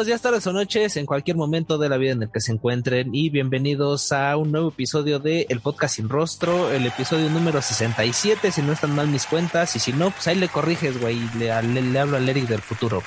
[0.00, 2.52] Buenos días, tardes o noches, en cualquier momento de la vida en el que se
[2.52, 7.60] encuentren y bienvenidos a un nuevo episodio de El Podcast Sin Rostro, el episodio número
[7.60, 11.20] 67, si no están mal mis cuentas, y si no, pues ahí le corriges, güey,
[11.38, 13.02] le, le, hablo al Eric del futuro.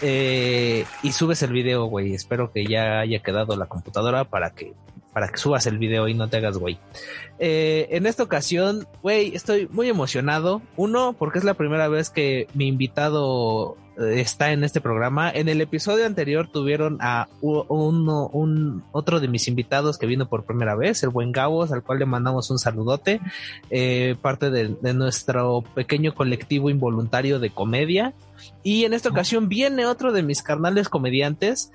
[0.00, 4.72] Eh, y subes el video, güey, espero que ya haya quedado la computadora para que
[5.14, 6.78] para que subas el video y no te hagas güey.
[7.38, 10.60] Eh, en esta ocasión, güey, estoy muy emocionado.
[10.76, 15.30] Uno, porque es la primera vez que mi invitado eh, está en este programa.
[15.30, 20.44] En el episodio anterior tuvieron a uno, un, otro de mis invitados que vino por
[20.44, 23.20] primera vez, el buen Gabos, al cual le mandamos un saludote,
[23.70, 28.14] eh, parte de, de, nuestro pequeño colectivo involuntario de comedia.
[28.64, 31.70] Y en esta ocasión viene otro de mis carnales comediantes,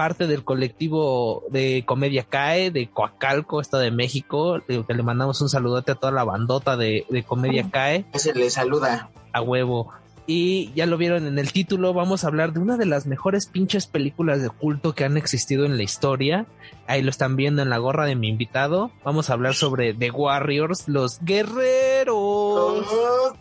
[0.00, 5.50] parte del colectivo de Comedia CAE de Coacalco, Estado de México, que le mandamos un
[5.50, 8.06] saludote a toda la bandota de, de Comedia CAE.
[8.14, 9.10] Se le saluda.
[9.34, 9.92] A huevo.
[10.26, 13.46] Y ya lo vieron en el título, vamos a hablar de una de las mejores
[13.46, 16.46] pinches películas de culto que han existido en la historia.
[16.86, 18.90] Ahí lo están viendo en la gorra de mi invitado.
[19.04, 22.14] Vamos a hablar sobre The Warriors, los guerreros.
[22.16, 23.34] Oh,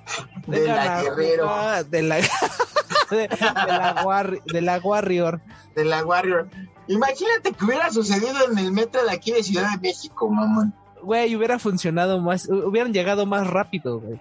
[0.45, 1.49] de, la, la guerrero.
[1.89, 2.17] De la,
[3.09, 5.41] de, de, la de la Warrior.
[5.75, 6.49] De la Warrior.
[6.87, 10.73] Imagínate que hubiera sucedido en el metro de aquí de Ciudad de México, mamón.
[11.01, 14.19] Güey, hubiera funcionado más, hubieran llegado más rápido, güey.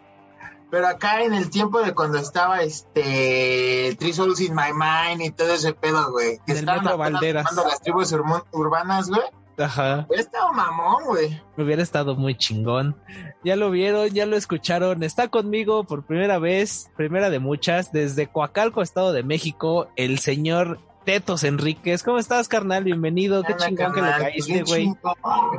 [0.71, 5.31] Pero acá en el tiempo de cuando estaba este Three Souls in My Mind y
[5.31, 6.41] todo ese pedo, güey.
[6.47, 7.51] Que Del Metro Valderas.
[7.55, 8.13] las tribus
[8.53, 9.23] urbanas, güey.
[9.59, 10.07] Ajá.
[10.09, 11.43] Hubiera estado mamón, güey.
[11.57, 12.97] Hubiera estado muy chingón.
[13.45, 15.03] Ya lo vieron, ya lo escucharon.
[15.03, 20.79] Está conmigo por primera vez, primera de muchas, desde Coacalco, Estado de México, el señor
[21.05, 22.03] Tetos Enríquez.
[22.03, 22.85] ¿Cómo estás, carnal?
[22.85, 23.43] Bienvenido.
[23.43, 24.93] Qué chingón que le caíste, güey.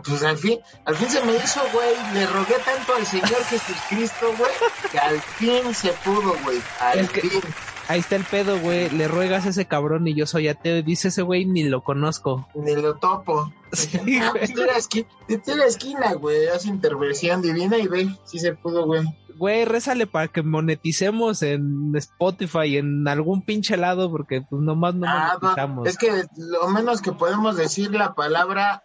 [0.05, 1.89] Pues al fin, al fin se me hizo, güey.
[2.13, 4.51] Le rogué tanto al Señor Jesucristo, güey,
[4.91, 6.59] que al fin se pudo, güey.
[6.79, 7.41] Al que- fin.
[7.89, 8.89] Ahí está el pedo, güey.
[8.91, 10.77] Le ruegas a ese cabrón y yo soy ateo.
[10.77, 12.47] Y dice ese güey, ni lo conozco.
[12.53, 13.51] Ni lo topo.
[13.73, 14.19] Sí, güey.
[14.53, 16.47] de la esquina, de la esquina, güey.
[16.47, 19.03] Hace intervención divina y ve, sí se pudo, güey.
[19.38, 25.07] Güey, rézale para que moneticemos en Spotify, en algún pinche lado, porque pues nomás no
[25.07, 25.88] Ah, no, monetizamos.
[25.88, 28.83] es que lo menos que podemos decir la palabra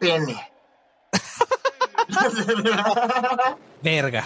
[0.00, 0.36] pene.
[3.82, 4.24] Verga.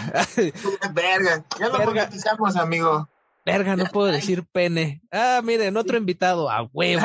[0.92, 1.84] Verga, ya lo Verga.
[1.86, 3.08] monetizamos, amigo.
[3.46, 5.00] Verga, no puedo decir pene.
[5.12, 7.00] Ah, miren, otro invitado a huevo.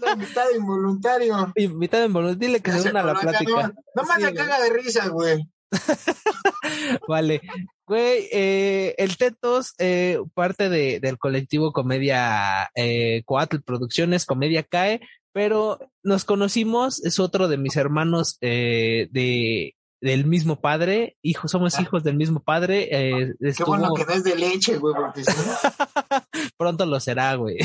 [0.00, 1.52] La mitad involuntario.
[1.54, 2.38] Invitado bonus.
[2.38, 3.74] Dile que se una a la plática.
[3.94, 4.34] No más güey.
[4.34, 5.46] caga de risa, güey.
[7.08, 7.42] Vale.
[7.86, 15.02] Güey, eh, el Tetos, eh, parte de, del colectivo Comedia eh, Coatl Producciones, Comedia CAE,
[15.34, 21.78] pero nos conocimos, es otro de mis hermanos eh, de del mismo padre, hijos, somos
[21.80, 23.32] hijos del mismo padre, eh, Ah.
[23.40, 25.52] Qué estuvo, bueno que no es de leche, güey, porque si no,
[26.58, 27.56] pronto lo será, güey.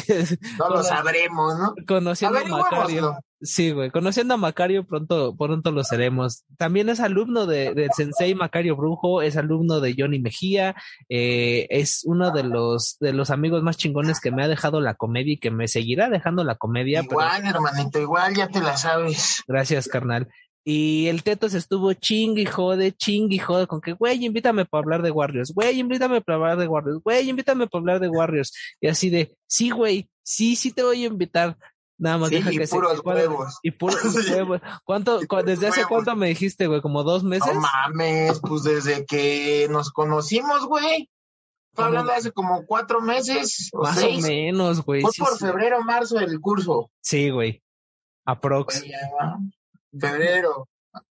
[0.60, 1.74] no lo sabremos, ¿no?
[1.88, 3.18] Conociendo a Macario.
[3.42, 3.92] Sí, güey.
[3.92, 6.44] Conociendo a Macario, pronto, pronto lo seremos.
[6.58, 10.76] También es alumno de, del Sensei Macario Brujo, es alumno de Johnny Mejía,
[11.10, 14.96] eh, es uno de los, de los amigos más chingones que me ha dejado la
[14.96, 17.02] comedia y que me seguirá dejando la comedia.
[17.02, 19.44] pero- Igual, hermanito, igual ya te la sabes.
[19.48, 20.28] gracias, carnal.
[20.70, 25.12] Y el Tetos estuvo chingui jode, chingui jode, con que, güey, invítame para hablar de
[25.12, 28.52] Warriors, güey, invítame para hablar de Warriors, güey, invítame para hablar de Warriors.
[28.82, 31.58] Y así de, sí, güey, sí, sí te voy a invitar.
[31.98, 33.60] Nada más Sí, deja y que puros ¿cuándo- huevos.
[33.64, 34.34] Y puros Sí.
[34.34, 34.60] huevos.
[34.84, 36.82] ¿Cuánto, cu- desde hace cuánto me dijiste, güey?
[36.82, 37.56] ¿Como dos meses?
[37.56, 41.10] No mames, pues desde que nos conocimos, güey.
[41.74, 44.22] Fue hablando hace como cuatro meses o Más seis.
[44.26, 45.02] o menos, güey.
[45.02, 46.92] Fue Sí, por febrero, marzo el curso.
[47.02, 47.64] Sí, güey.
[48.26, 48.84] Aprox.
[48.84, 48.98] Ya,
[49.92, 50.68] Febrero.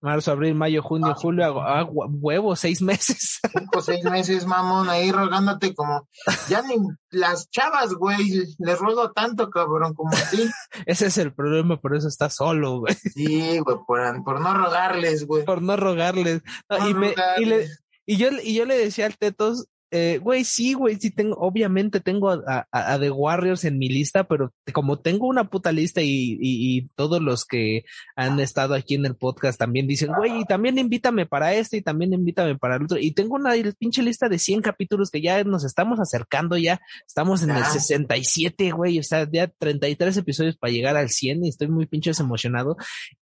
[0.00, 3.40] Marzo, abril, mayo, junio, julio, ah, huevo, seis meses.
[3.52, 6.08] Cinco, seis meses, mamón, ahí rogándote como,
[6.48, 6.76] ya ni
[7.10, 10.48] las chavas, güey, les ruego tanto, cabrón, como a ti.
[10.86, 12.94] Ese es el problema, por eso estás solo, güey.
[12.94, 15.44] Sí, güey, por, por no rogarles, güey.
[15.44, 16.42] Por no rogarles.
[16.70, 17.84] No y, me, y, le, rogarles.
[18.06, 22.00] y, yo, y yo le decía al Tetos, eh, güey, sí, güey, sí tengo, obviamente
[22.00, 26.02] tengo a, a, a The Warriors en mi lista, pero como tengo una puta lista
[26.02, 30.40] y, y, y todos los que han estado aquí en el podcast también dicen, güey,
[30.40, 32.98] y también invítame para este y también invítame para el otro.
[32.98, 37.42] Y tengo una pinche lista de 100 capítulos que ya nos estamos acercando, ya estamos
[37.42, 37.70] en el Ya.
[37.70, 42.20] 67, güey, o sea, ya 33 episodios para llegar al 100 y estoy muy pinches
[42.20, 42.76] emocionado.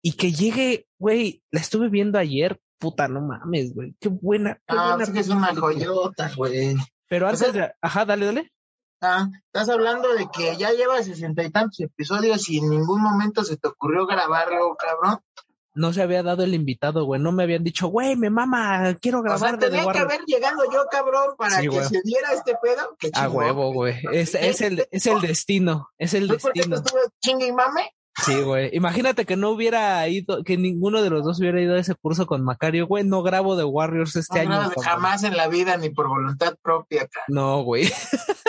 [0.02, 4.54] Y que llegue, güey, la estuve viendo ayer, puta, no mames, güey, qué buena.
[4.54, 6.76] Qué Ah, buena sí que es una joyota, güey.
[7.08, 8.52] Pero O antes sea- de, ajá, dale, dale.
[9.00, 13.44] Ah, estás hablando de que ya lleva sesenta y tantos episodios y en ningún momento
[13.44, 15.18] se te ocurrió grabarlo, cabrón.
[15.76, 17.20] No se había dado el invitado, güey.
[17.20, 20.04] No me habían dicho, güey, me mama, quiero O grabar sea, The tenía que Warriors".
[20.14, 21.84] haber llegado yo, cabrón, para Sí, que güey.
[21.84, 22.96] se diera este pedo.
[22.98, 23.96] Qué A huevo, güey.
[24.12, 26.76] Es, es el, es el destino, es el ¿Ves por qué destino.
[26.76, 27.90] estuve chingue y mame?
[28.24, 28.70] Sí, güey.
[28.72, 32.26] Imagínate que no hubiera ido, que ninguno de los dos hubiera ido a ese curso
[32.26, 33.04] con Macario, güey.
[33.04, 34.62] No grabo de Warriors este No, año.
[34.62, 34.84] no, cabrón.
[34.84, 37.26] jamás en la vida, ni por voluntad propia, cara.
[37.28, 37.88] No, güey.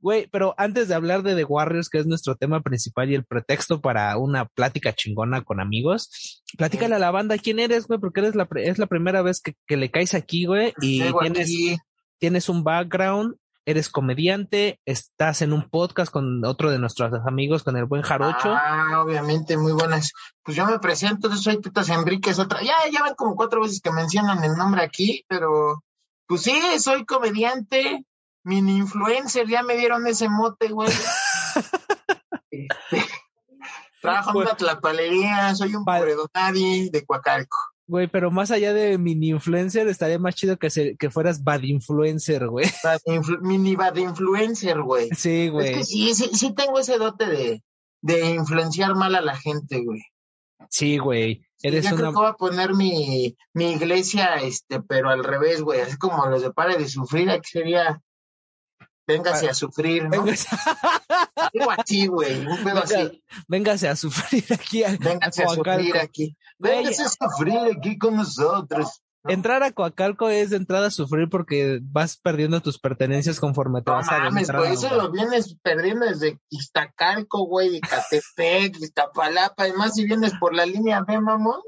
[0.00, 3.24] Güey, pero antes de hablar de The Warriors, que es nuestro tema principal y el
[3.24, 8.20] pretexto para una plática chingona con amigos, platícale a la banda quién eres, güey, porque
[8.20, 11.76] eres la, es la primera vez que, que le caes aquí, güey, y tienes, aquí,
[12.18, 13.36] tienes un background,
[13.66, 18.54] eres comediante, estás en un podcast con otro de nuestros amigos, con el buen Jarocho.
[18.54, 20.12] Ah, obviamente, muy buenas.
[20.44, 22.62] Pues yo me presento, soy Tetas Enríquez, otra.
[22.62, 25.82] Ya, ya van como cuatro veces que mencionan el nombre aquí, pero
[26.26, 28.04] pues sí, soy comediante,
[28.44, 30.88] mini influencer, ya me dieron ese mote, güey.
[32.48, 33.04] Este,
[34.00, 37.56] Trabajo en una tlapalería, soy un pobre de Coacalco.
[37.88, 41.62] Güey, pero más allá de mini influencer, estaría más chido que, se, que fueras bad
[41.62, 42.66] influencer, güey.
[42.84, 45.08] Bad influ- Mini bad influencer, güey.
[45.16, 45.74] Sí, Es güey.
[45.74, 47.62] que sí, sí, sí tengo ese dote de,
[48.02, 50.00] de influenciar mal a la gente, güey.
[50.68, 51.42] Sí, güey.
[51.62, 52.10] Eres ya creo una...
[52.10, 56.42] que voy a poner mi, mi iglesia, este, pero al revés, güey, así como los
[56.42, 58.02] de Pare de Sufrir, aquí sería,
[59.06, 60.10] véngase a sufrir, ¿no?
[60.10, 60.48] Véngase,
[61.54, 65.82] Algo así, güey, un pedo venga- así, véngase a sufrir aquí a, véngase a Coacalco.
[65.82, 69.00] sufrir aquí, véngase a sufrir aquí con nosotros.
[69.24, 69.30] ¿no?
[69.32, 73.90] Entrar a Coacalco es de entrada a sufrir porque vas perdiendo tus pertenencias conforme te
[73.90, 79.94] No vas mames, adentrando, güey, eso lo vienes perdiendo desde Iztacalco, güey, Icatepec, Iztapalapa, además
[79.94, 81.60] si vienes por la línea B, mamón,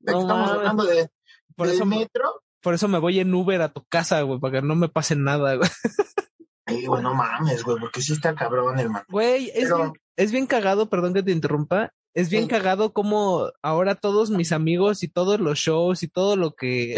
[0.00, 0.58] de que No estamos mames.
[0.58, 1.10] hablando de,
[1.56, 4.38] Por del eso, me- metro, por eso me voy en Uber a tu casa, güey,
[4.40, 5.70] para que no me pase nada, güey.
[6.70, 9.04] y no mames, güey, porque sí está cabrón, hermano.
[9.08, 11.92] Güey, es, Pero- bien, es bien cagado, perdón que te interrumpa.
[12.18, 16.56] Es bien cagado como ahora todos mis amigos y todos los shows y todo lo
[16.56, 16.94] que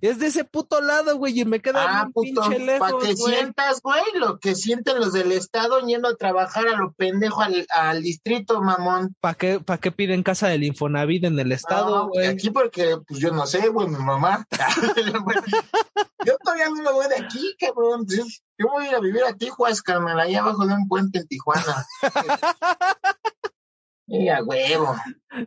[0.00, 3.16] es de ese puto lado, güey, y me queda Ah, puto, pinche para que güey.
[3.16, 7.66] sientas, güey, lo que sienten los del estado yendo a trabajar a lo pendejo al,
[7.76, 9.14] al distrito, mamón.
[9.20, 12.28] ¿Para qué, pa' qué piden casa del Infonavit en el estado, No, güey?
[12.28, 14.46] Aquí porque, pues yo no sé, güey, mi mamá.
[16.24, 18.06] yo todavía no me voy de aquí, cabrón.
[18.08, 18.24] Yo,
[18.66, 21.84] voy a ir a vivir a Tijuas, carnal, ahí abajo de un puente en Tijuana.
[24.14, 24.94] Y a huevo.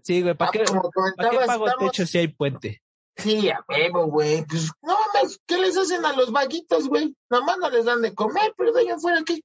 [0.04, 2.82] Sí, güey, ¿para Ah, qué, pa' qué pago estamos- techo si hay puente?
[3.18, 4.44] Sí, a huevo, güey.
[4.46, 7.16] Pues, no mames, ¿qué les hacen a los vaguitos, güey?
[7.30, 9.40] Nomás no les dan de comer, pero de ahí afuera, ¿qué?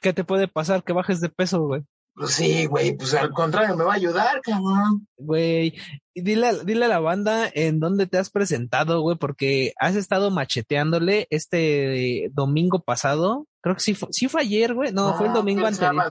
[0.00, 0.84] ¿Qué te puede pasar?
[0.84, 1.82] Que bajes de peso, güey.
[2.14, 5.06] Pues sí, güey, pues al contrario, me va a ayudar, cabrón.
[5.16, 5.74] Güey,
[6.14, 11.26] dile, dile a la banda en dónde te has presentado, güey, porque has estado macheteándole
[11.30, 13.46] este domingo pasado.
[13.62, 14.92] Creo que sí fue, sí fue ayer, güey.
[14.92, 16.10] No, fue el domingo anterior.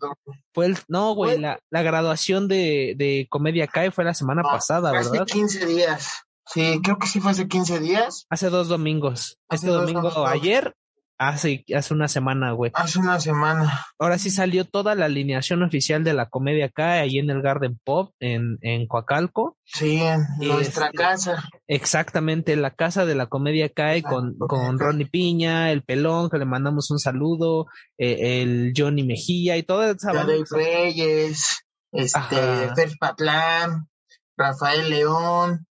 [0.54, 4.50] Fue el, no, güey, la, la graduación de, de Comedia Kai fue la semana No,
[4.50, 5.26] pasada, fue Hace ¿verdad?
[5.28, 6.14] 15 días.
[6.48, 8.26] Sí, creo que sí fue hace 15 días.
[8.30, 9.38] Hace dos domingos.
[9.50, 10.30] Hace Este dos domingo domingos.
[10.32, 10.74] ayer,
[11.22, 12.72] hace, hace una semana, güey.
[12.74, 13.86] Hace una semana.
[14.00, 17.80] Ahora sí salió toda la alineación oficial de la Comedia Kai ahí en el Garden
[17.84, 19.56] Pop en, en Coacalco.
[19.64, 21.50] Sí, en nuestra este- casa.
[21.68, 24.80] Exactamente, la casa de la comedia cae con, con.
[24.80, 29.92] Ronnie Piña, el pelón, que le mandamos un saludo, eh, el Johnny Mejía y toda
[29.92, 30.34] esa banda.
[30.50, 31.60] Reyes,
[31.92, 32.76] este, Ajá.
[32.76, 33.88] Fer Patlán,
[34.36, 35.68] Rafael León,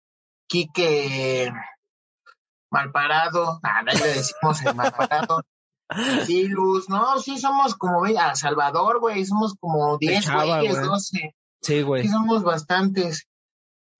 [0.46, 1.50] Quique
[2.70, 5.42] Malparado, ah, ahí le decimos el Malparado,
[6.26, 10.86] Silus, no, sí somos como, ve, a Salvador, güey, somos como 10 Chava, güeyes, güey.
[10.86, 11.34] 12.
[11.62, 12.02] Sí, güey.
[12.02, 13.26] Sí, somos bastantes.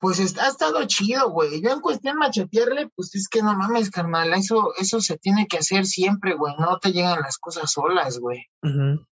[0.00, 1.60] Pues está, ha estado chido, güey.
[1.60, 4.32] Yo en cuestión machetearle, pues es que no mames, carnal.
[4.34, 6.54] Eso, eso se tiene que hacer siempre, güey.
[6.58, 8.44] No te llegan las cosas solas, güey.
[8.62, 9.04] Ujú.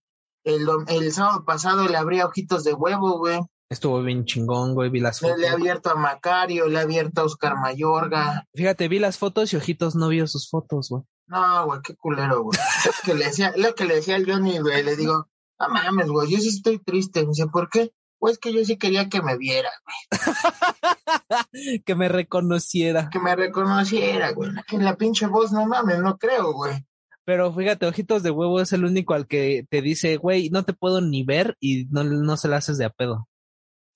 [0.45, 3.41] El, dom- el sábado pasado le abría ojitos de huevo, güey.
[3.69, 5.39] Estuvo bien chingón, güey, vi las fotos.
[5.39, 8.47] le he abierto a Macario, le he abierto a Oscar Mayorga.
[8.55, 11.03] Fíjate, vi las fotos y Ojitos no vio sus fotos, güey.
[11.27, 12.57] No, güey, qué culero, güey.
[12.85, 16.09] lo que le decía, lo que le decía al Johnny, güey, le digo, no mames,
[16.09, 17.23] güey, yo sí estoy triste.
[17.23, 17.91] Me dice, ¿por qué?
[18.19, 23.11] Pues que yo sí quería que me viera, güey, que me reconociera.
[23.11, 24.51] que me reconociera, güey.
[24.71, 26.87] En la pinche voz, no mames, no creo, güey.
[27.25, 30.73] Pero fíjate, Ojitos de Huevo es el único al que te dice, güey, no te
[30.73, 33.29] puedo ni ver y no, no se la haces de a pedo.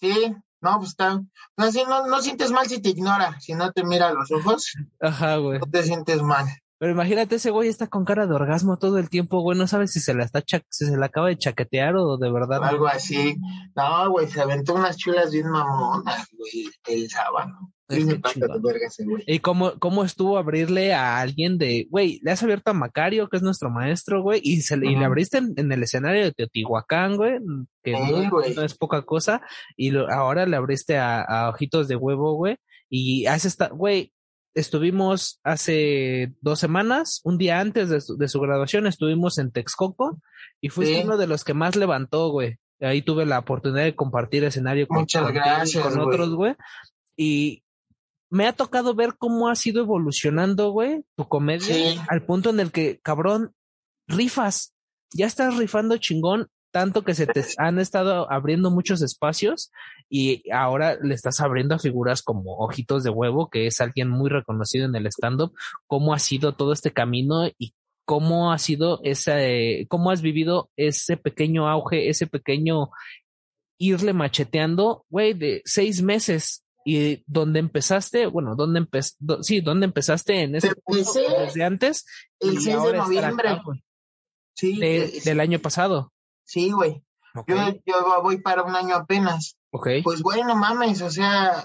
[0.01, 1.15] Sí, no, pues está.
[1.15, 4.31] No, así no, no sientes mal si te ignora, si no te mira a los
[4.33, 5.59] ojos, Ajá, güey.
[5.59, 6.47] no te sientes mal.
[6.79, 9.59] Pero imagínate, ese güey está con cara de orgasmo todo el tiempo, güey.
[9.59, 12.33] No sabes si se la está cha- si se la acaba de chaquetear o de
[12.33, 12.65] verdad.
[12.65, 13.37] Algo así.
[13.77, 17.53] No, güey, se aventó unas chulas bien mamonas, güey, el sábado.
[19.27, 23.37] ¿Y cómo, cómo estuvo abrirle a alguien de, güey, le has abierto a Macario, que
[23.37, 26.33] es nuestro maestro, güey, y, se, le- y le abriste en, en el escenario de
[26.33, 27.39] Teotihuacán, güey,
[27.83, 29.43] que no, es poca cosa,
[29.77, 32.57] y lo- ahora le abriste a, a Ojitos de Huevo, güey,
[32.89, 34.13] y hace esta, güey,
[34.55, 40.21] estuvimos hace dos semanas, un día antes de su, de su graduación, estuvimos en Texcoco,
[40.61, 41.03] y fuiste Sí.
[41.05, 42.57] uno de los que más levantó, güey.
[42.83, 46.55] Ahí tuve la oportunidad de compartir escenario con, Muchas gracias, con otros, güey.
[47.17, 47.63] Y
[48.31, 51.99] me ha tocado ver cómo ha sido evolucionando, güey, tu comedia, Sí.
[52.09, 53.53] al punto en el que, cabrón,
[54.07, 54.73] rifas,
[55.13, 59.73] ya estás rifando chingón, tanto que se te han estado abriendo muchos espacios
[60.09, 64.31] y ahora le estás abriendo a figuras como Ojitos de Huevo, que es alguien muy
[64.31, 65.53] reconocido en el stand-up,
[65.89, 71.17] cómo ha sido todo este camino y cómo ha sido ese, cómo has vivido ese
[71.17, 72.91] pequeño auge, ese pequeño
[73.79, 76.65] irle macheteando, güey, de seis meses.
[76.85, 82.07] Y donde empezaste, bueno, donde empezaste, sí, donde empezaste en ese curso desde antes
[82.39, 83.49] el y 6 de noviembre.
[83.51, 83.63] acá,
[84.55, 86.13] Sí, de- del año pasado.
[86.45, 87.03] sí, güey.
[87.47, 87.57] Yo,
[87.87, 89.57] yo voy para un año apenas.
[89.71, 89.89] ok.
[90.03, 91.65] Pues bueno, mames, o sea,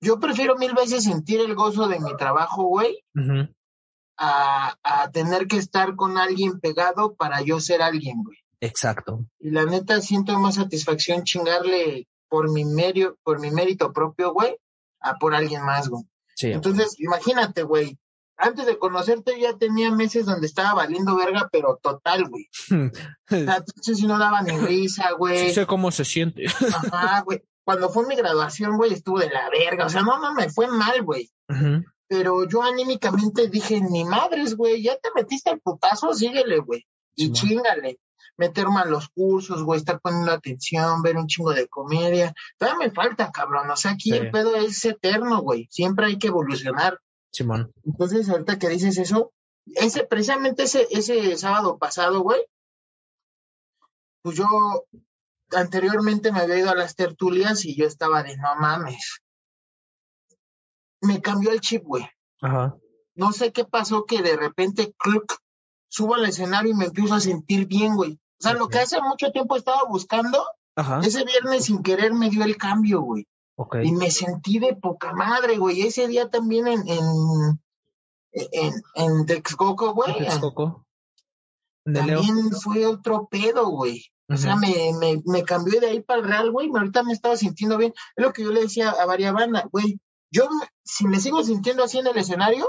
[0.00, 3.04] yo prefiero mil veces sentir el gozo de mi trabajo, güey,
[4.18, 8.38] a, a tener que estar con alguien pegado para yo ser alguien, güey.
[8.60, 9.24] Exacto.
[9.38, 14.56] Y la neta siento más satisfacción chingarle por mi medio, por mi mérito propio, güey,
[15.00, 16.04] a por alguien más, güey.
[16.36, 16.52] Sí.
[16.52, 17.98] Entonces, imagínate, güey.
[18.38, 22.48] Antes de conocerte ya tenía meses donde estaba valiendo verga, pero total, güey.
[23.28, 25.52] Entonces si no daba ni risa, Sí güey.
[25.52, 26.46] sé cómo se siente.
[26.46, 27.42] Ajá, güey.
[27.64, 29.84] Cuando fue mi graduación, güey, estuvo de la verga.
[29.84, 31.30] O sea, no, no me fue mal, güey.
[31.50, 36.86] Ujú, Pero yo anímicamente dije, ni madres, güey, ya te metiste al putazo, síguele, güey.
[37.14, 37.34] Y Simón.
[37.34, 37.98] chingale.
[38.36, 42.34] Meterme a los cursos, güey, estar poniendo atención, ver un chingo de comedia.
[42.58, 43.70] Todavía me falta, cabrón.
[43.70, 44.16] O sea, aquí Sí.
[44.16, 45.66] el pedo es eterno, güey.
[45.70, 46.98] Siempre hay que evolucionar.
[47.32, 47.72] Simón.
[47.84, 49.32] Entonces, ahorita que dices eso,
[49.66, 52.40] ese, precisamente ese, ese sábado pasado, güey,
[54.22, 54.46] pues yo
[55.52, 59.20] anteriormente me había ido a las tertulias y yo estaba de no mames.
[61.02, 62.08] Me cambió el chip, güey.
[62.42, 62.76] Ajá.
[63.14, 65.38] No sé qué pasó que de repente, cluck,
[65.90, 68.12] subo al escenario y me empiezo a sentir bien, güey.
[68.12, 70.42] O sea, lo que hace mucho tiempo estaba buscando,
[70.76, 71.00] Ajá.
[71.04, 73.26] ese viernes sin querer me dio el cambio, güey.
[73.56, 73.76] Ok.
[73.82, 75.82] Y me sentí de poca madre, güey.
[75.82, 77.60] Ese día también en, en,
[78.32, 80.16] en, en Texcoco, güey.
[80.16, 80.86] Texcoco.
[81.84, 82.22] De Leo.
[82.22, 84.06] También fue otro pedo, güey.
[84.32, 86.70] O sea, me, me, me cambió de ahí para el Real, güey.
[86.72, 87.92] Ahorita me estaba sintiendo bien.
[88.16, 90.00] Es lo que yo le decía a varias bandas, güey.
[90.30, 90.48] Yo,
[90.84, 92.68] si me sigo sintiendo así en el escenario,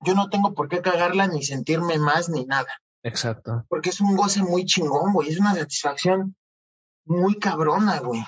[0.00, 2.80] yo no tengo por qué cagarla ni sentirme más ni nada.
[3.02, 3.64] Exacto.
[3.68, 5.28] Porque es un goce muy chingón, güey.
[5.28, 6.36] Es una satisfacción
[7.04, 8.24] muy cabrona, güey.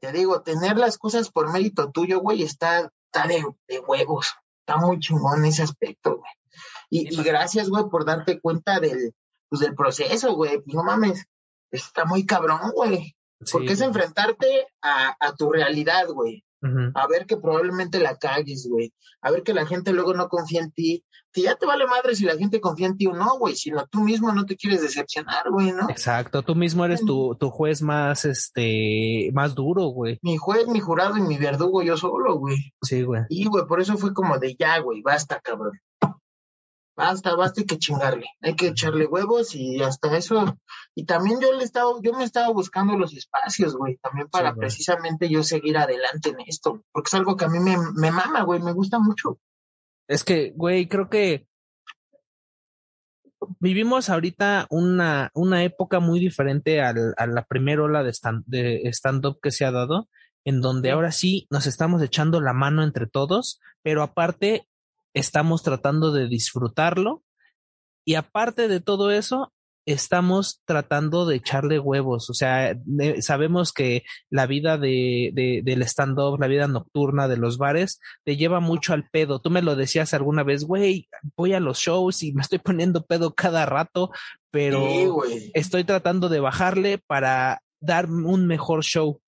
[0.00, 4.34] Te digo, tener las cosas por mérito tuyo, güey, está, está de, de huevos.
[4.60, 6.32] Está muy chingón ese aspecto, güey.
[6.90, 9.14] Y, y gracias, güey, por darte cuenta del,
[9.48, 10.62] pues, del proceso, güey.
[10.66, 11.26] No mames,
[11.70, 13.16] está muy cabrón, güey.
[13.52, 16.44] Porque es enfrentarte a, a tu realidad, güey.
[16.62, 18.92] A ver que probablemente la cagues, güey.
[19.20, 21.04] A ver que la gente luego no confía en ti.
[21.32, 23.54] Que ya te vale madre si la gente confía en ti o no, güey.
[23.54, 25.88] Sino tú mismo no te quieres decepcionar, güey, ¿no?
[25.90, 26.42] Exacto.
[26.42, 30.18] Tú mismo eres tu, tu juez más, este, más duro, güey.
[30.22, 32.72] Mi juez, mi jurado y mi verdugo yo solo, güey.
[32.82, 33.22] Sí, güey.
[33.28, 35.72] Y, güey, por eso fue como de ya, güey, basta, cabrón.
[36.96, 38.26] Basta, basta, hay que chingarle.
[38.40, 40.58] Hay que echarle huevos y hasta eso.
[40.94, 44.58] Y también yo le estaba, yo me estaba buscando los espacios, güey, también para Sí,
[44.58, 46.82] precisamente yo seguir adelante en esto.
[46.92, 49.38] Porque es algo que a mí me, me mama, güey, me gusta mucho.
[50.08, 51.46] Es que, güey, creo que
[53.60, 58.82] vivimos ahorita una, una época muy diferente al, a la primera ola de stand, de
[58.92, 60.08] stand-up que se ha dado,
[60.44, 60.92] en donde Sí.
[60.92, 64.66] ahora sí nos estamos echando la mano entre todos, pero aparte
[65.16, 67.24] estamos tratando de disfrutarlo
[68.04, 69.52] y aparte de todo eso,
[69.86, 72.28] estamos tratando de echarle huevos.
[72.28, 72.76] O sea,
[73.20, 78.36] sabemos que la vida de, de del stand-up, la vida nocturna de los bares, te
[78.36, 79.40] lleva mucho al pedo.
[79.40, 83.06] Tú me lo decías alguna vez, güey, voy a los shows y me estoy poniendo
[83.06, 84.10] pedo cada rato,
[84.50, 89.20] pero estoy tratando de bajarle para dar un mejor show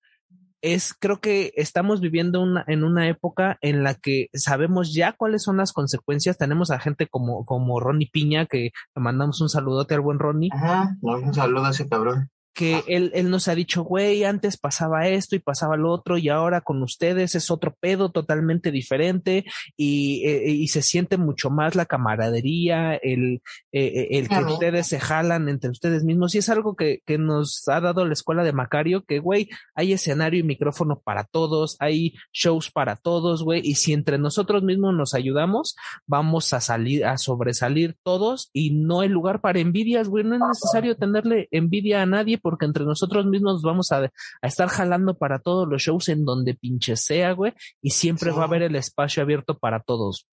[0.61, 5.43] es, creo que estamos viviendo una, en una época en la que sabemos ya cuáles
[5.43, 6.37] son las consecuencias.
[6.37, 10.49] Tenemos a gente como, como Ronnie Piña, que le mandamos un saludote al buen Ronnie.
[10.53, 15.07] Ajá, un saludo a ese cabrón que él, él nos ha dicho, güey, antes pasaba
[15.07, 19.45] esto y pasaba lo otro y ahora con ustedes es otro pedo totalmente diferente
[19.77, 24.99] y, eh, y se siente mucho más la camaradería, el, eh, el que ustedes se
[24.99, 28.51] jalan entre ustedes mismos y es algo que, que nos ha dado la escuela de
[28.51, 33.75] Macario, que, güey, hay escenario y micrófono para todos, hay shows para todos, güey, y
[33.75, 39.07] si entre nosotros mismos nos ayudamos, vamos a salir, a sobresalir todos y no hay
[39.07, 43.61] lugar para envidias, güey, no es necesario tenerle envidia a nadie porque entre nosotros mismos
[43.61, 48.31] vamos a, estar jalando para todos los shows en donde pinche sea, güey, y siempre
[48.31, 50.27] va a haber el espacio abierto para todos.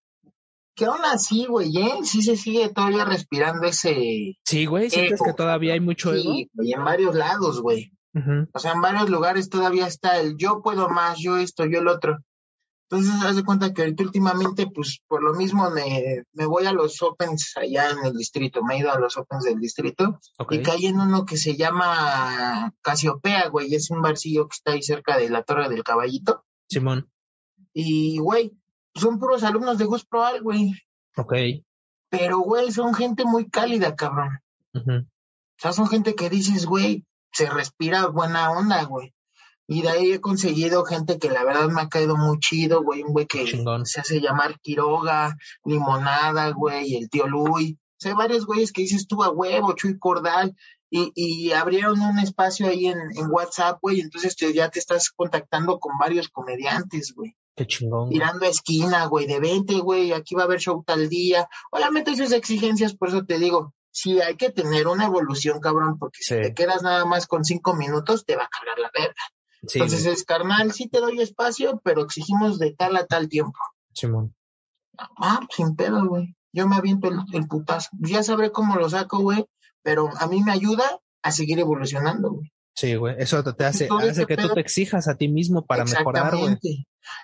[0.75, 2.00] Que aún así, güey, ¿eh?
[2.02, 4.37] Sí se sigue todavía respirando ese...
[4.44, 7.92] Sí, güey, ¿sientes que todavía hay mucho sí, y en varios lados, güey.
[8.52, 11.88] O sea, en varios lugares todavía está el yo puedo más, yo esto, yo el
[11.88, 12.18] otro.
[12.88, 16.73] Entonces, haz de cuenta que ahorita últimamente, pues por lo mismo me, me voy a
[16.73, 20.62] los Opens allá en el distrito, me he ido a los Opens del distrito y
[20.62, 25.19] caí en uno que se llama Casiopea, güey, es un barcillo que está ahí cerca
[25.19, 26.45] de la Torre del Caballito.
[26.69, 27.11] Simón.
[27.73, 28.57] Y, güey,
[28.95, 30.73] son puros alumnos de Gus Proal, güey.
[31.16, 31.35] Ok.
[32.09, 34.38] Pero, güey, son gente muy cálida, cabrón.
[34.75, 39.12] O sea, son gente que dices, güey, se respira buena onda, güey.
[39.68, 43.02] Y de ahí he conseguido gente que la verdad me ha caído muy chido, güey.
[43.02, 43.46] Un güey que
[43.85, 47.74] se hace llamar Quiroga, Limonada, güey, el tío Luis.
[47.74, 50.55] O sea, hay varios güeyes que dices tú a huevo, Chuy Cordal.
[50.88, 54.00] Y, y abrieron un espacio ahí en, en WhatsApp, güey.
[54.00, 57.35] Entonces ya te estás contactando con varios comediantes, güey.
[57.57, 58.11] Qué chingón.
[58.11, 61.48] Tirando a esquina, güey, de 20, güey, aquí va a haber show tal día.
[61.72, 66.18] Obviamente esas exigencias, por eso te digo, sí hay que tener una evolución, cabrón, porque
[66.22, 69.14] si te quedas nada más con cinco minutos, te va a cargar la verga.
[69.74, 73.59] Entonces es carnal, sí te doy espacio, pero exigimos de tal a tal tiempo.
[73.92, 74.35] Simón.
[74.98, 76.35] Ah, sin pedo, güey.
[76.52, 77.90] Yo me aviento el, putazo.
[78.00, 79.46] Ya sabré cómo lo saco, güey,
[79.83, 80.85] pero a mí me ayuda
[81.22, 82.52] a seguir evolucionando, güey.
[82.74, 83.14] Sí, güey.
[83.18, 86.59] Eso te hace, hace que tú te exijas a ti mismo para mejorar, güey.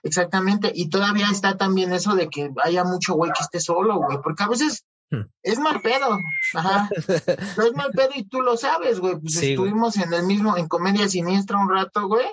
[0.02, 0.72] Exactamente.
[0.74, 4.18] Y todavía está también eso de que haya mucho güey que esté solo, güey.
[4.22, 4.84] Porque a veces.
[5.42, 6.18] Es mal pedo,
[6.54, 6.88] ajá.
[7.56, 9.18] no es mal pedo y tú lo sabes, güey.
[9.18, 12.26] Pues estuvimos en el mismo, en Comedia Siniestra un rato, güey.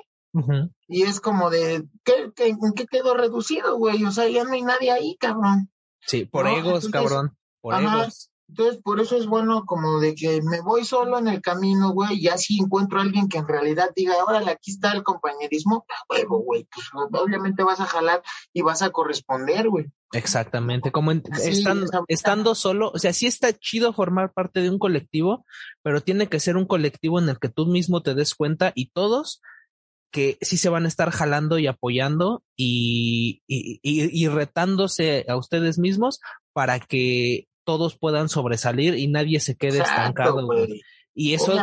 [0.87, 4.03] Y es como de, ¿qué, qué, ¿en qué quedó reducido, güey?
[4.05, 5.71] O sea, ya no hay nadie ahí, cabrón.
[6.01, 7.37] Sí, por egos, cabrón.
[7.61, 8.29] Por egos.
[8.49, 12.19] Entonces, por eso es bueno como de que me voy solo en el camino, güey,
[12.19, 16.39] y así encuentro a alguien que en realidad diga, órale, aquí está el compañerismo, huevo,
[16.39, 19.85] güey, pues obviamente vas a jalar y vas a corresponder, güey.
[20.13, 21.11] Exactamente, como
[22.07, 25.45] estando solo, o sea, sí está chido formar parte de un colectivo,
[25.83, 28.89] pero tiene que ser un colectivo en el que tú mismo te des cuenta y
[28.89, 29.41] todos
[30.11, 35.35] que sí se van a estar jalando y apoyando y, y, y, y retándose a
[35.35, 36.19] ustedes mismos
[36.51, 40.49] para que todos puedan sobresalir y nadie se quede estancado.
[41.13, 41.53] Y eso,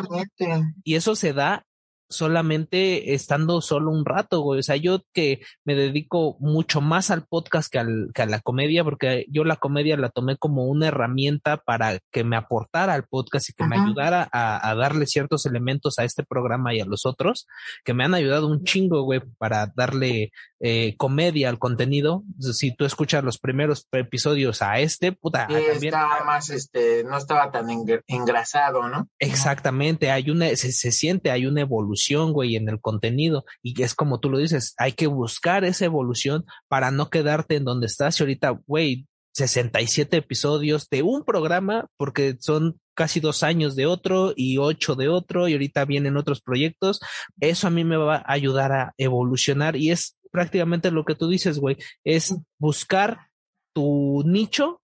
[0.84, 1.65] y eso se da
[2.08, 4.60] solamente estando solo un rato, güey.
[4.60, 8.40] O sea, yo que me dedico mucho más al podcast que, al, que a la
[8.40, 13.04] comedia, porque yo la comedia la tomé como una herramienta para que me aportara al
[13.04, 16.86] podcast y que me ayudara a, a, darle ciertos elementos a este programa y a
[16.86, 17.46] los otros,
[17.84, 22.22] que me han ayudado un chingo, güey, para darle eh, comedia al contenido.
[22.40, 25.74] Si tú escuchas los primeros episodios a este, puta, también...
[25.74, 27.66] estaba más, este, no estaba tan
[28.06, 29.06] engrasado, ¿no?
[29.18, 31.95] Exactamente, hay una, se, se siente, hay una evolución,
[32.32, 33.44] güey, en el contenido.
[33.62, 37.64] Y es como tú lo dices, hay que buscar esa evolución para no quedarte en
[37.64, 38.18] donde estás.
[38.18, 44.32] Y ahorita, güey, 67 episodios de un programa, porque son casi dos años de otro
[44.34, 47.00] y ocho de otro, y ahorita vienen otros proyectos.
[47.40, 51.28] Eso a mí me va a ayudar a evolucionar y es prácticamente lo que tú
[51.28, 53.28] dices, güey, es buscar
[53.74, 54.80] tu nicho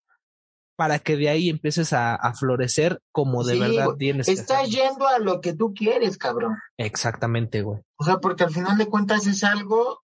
[0.78, 4.30] para que de ahí empieces a, florecer como de verdad tienes.
[4.30, 6.56] Estás yendo a lo que tú quieres, cabrón.
[6.78, 7.82] Exactamente, güey.
[7.98, 10.04] O sea, porque al final de cuentas es algo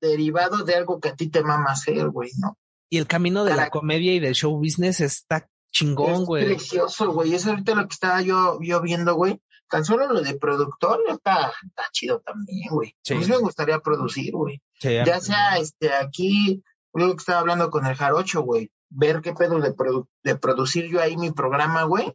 [0.00, 2.58] derivado de algo que a ti te mama hacer, güey, ¿no?
[2.90, 6.44] Y el camino de la comedia y del show business está chingón, güey.
[6.44, 7.34] Es precioso, güey.
[7.34, 11.52] Es ahorita lo que estaba yo, yo viendo, güey tan solo lo de productor está,
[11.66, 12.94] está chido también, güey.
[13.10, 14.62] A mí me gustaría producir, güey.
[14.80, 18.70] ya sea este aquí, lo que estaba hablando con el Jarocho, güey.
[18.96, 19.74] Ver qué pedo de,
[20.22, 22.12] de producir yo ahí mi programa, güey.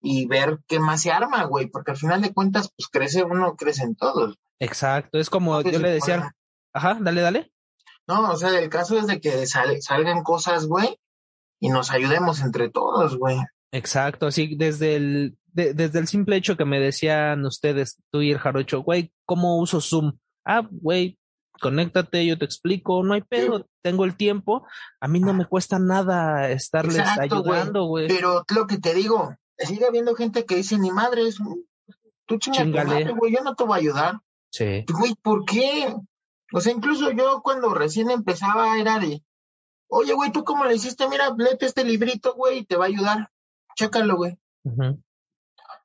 [0.00, 3.56] y ver qué más se arma, güey, porque al final de cuentas, pues crece uno,
[3.56, 4.36] crecen todos.
[4.58, 6.34] Exacto, es como yo le decía,
[6.72, 7.52] ajá, dale, dale.
[8.06, 10.98] No, o sea, el caso es de que salgan cosas, güey,
[11.58, 13.38] y nos ayudemos entre todos, güey.
[13.72, 18.38] Exacto, sí, desde el, desde el simple hecho que me decían ustedes, tú y el
[18.38, 20.12] jarocho, güey, ¿cómo uso Zoom?
[20.44, 21.18] Ah, güey,
[21.60, 24.66] conéctate, yo te explico, no hay pedo, tengo el tiempo,
[25.00, 28.08] a mí no me cuesta nada estarles ayudando, güey.
[28.08, 31.38] Pero lo que te digo, sigue habiendo gente que dice, ni madre, es,
[32.26, 34.20] tú chingale, güey, yo no te voy a ayudar.
[34.50, 34.84] Sí.
[34.92, 35.94] Güey, ¿por qué?
[36.52, 39.24] O sea, incluso yo cuando recién empezaba era de,
[39.88, 41.08] oye, güey, ¿tú cómo le hiciste?
[41.08, 43.30] Mira, léete este librito, güey, y te va a ayudar.
[43.74, 44.38] Chécalo, güey.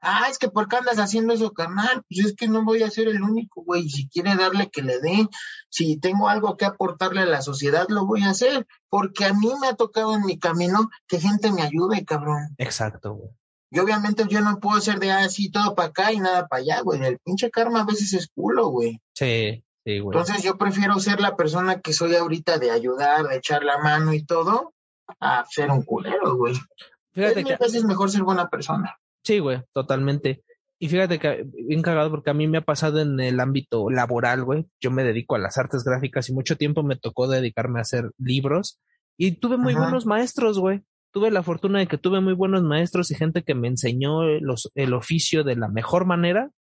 [0.01, 2.03] Ah, es que ¿por qué andas haciendo eso, carnal?
[2.09, 3.89] Pues es que no voy a ser el único, güey.
[3.89, 5.27] Si quiere darle que le dé,
[5.69, 8.65] si tengo algo que aportarle a la sociedad, lo voy a hacer.
[8.89, 12.55] Porque a mí me ha tocado en mi camino que gente me ayude, cabrón.
[12.57, 13.29] Exacto, güey.
[13.71, 16.81] Y obviamente yo no puedo ser de así todo para acá y nada para allá,
[16.81, 17.03] güey.
[17.03, 19.01] El pinche karma a veces es culo, güey.
[19.13, 20.17] Sí, sí, güey.
[20.17, 24.13] Entonces yo prefiero ser la persona que soy ahorita de ayudar, de echar la mano
[24.13, 24.73] y todo,
[25.19, 26.55] a ser un culero, güey.
[27.13, 27.57] Fíjate que...
[27.59, 28.97] es mejor ser buena persona.
[29.23, 30.43] Sí, güey, totalmente.
[30.79, 34.43] Y fíjate que bien cagado porque a mí me ha pasado en el ámbito laboral,
[34.43, 34.65] güey.
[34.79, 38.11] Yo me dedico a las artes gráficas y mucho tiempo me tocó dedicarme a hacer
[38.17, 38.79] libros
[39.17, 43.11] y tuve muy buenos maestros, güey tuve la fortuna de que tuve muy buenos maestros
[43.11, 46.51] y gente que me enseñó los, el oficio de la mejor manera.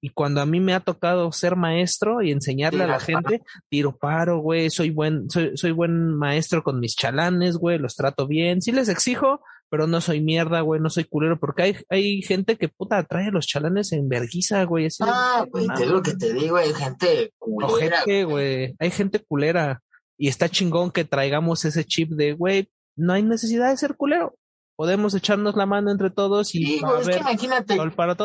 [0.00, 3.96] Y cuando a mí me ha tocado ser maestro y enseñarle a la gente, tiro
[3.96, 8.62] paro, güey, soy buen, soy, soy buen maestro con mis chalanes, güey, los trato bien.
[8.62, 12.56] Sí les exijo, pero no soy mierda, güey, no soy culero, porque hay, hay gente
[12.56, 14.88] que puta trae los chalanes en verguiza, güey.
[15.00, 18.02] ah, güey, es lo que te digo, hay gente culera.
[18.26, 19.82] güey, hay gente culera.
[20.16, 24.34] Y está chingón que traigamos ese chip de, güey, no hay necesidad de ser culero.
[24.76, 26.64] Podemos echarnos la mano entre todos y.
[26.64, 27.76] Sí, güey, es que imagínate,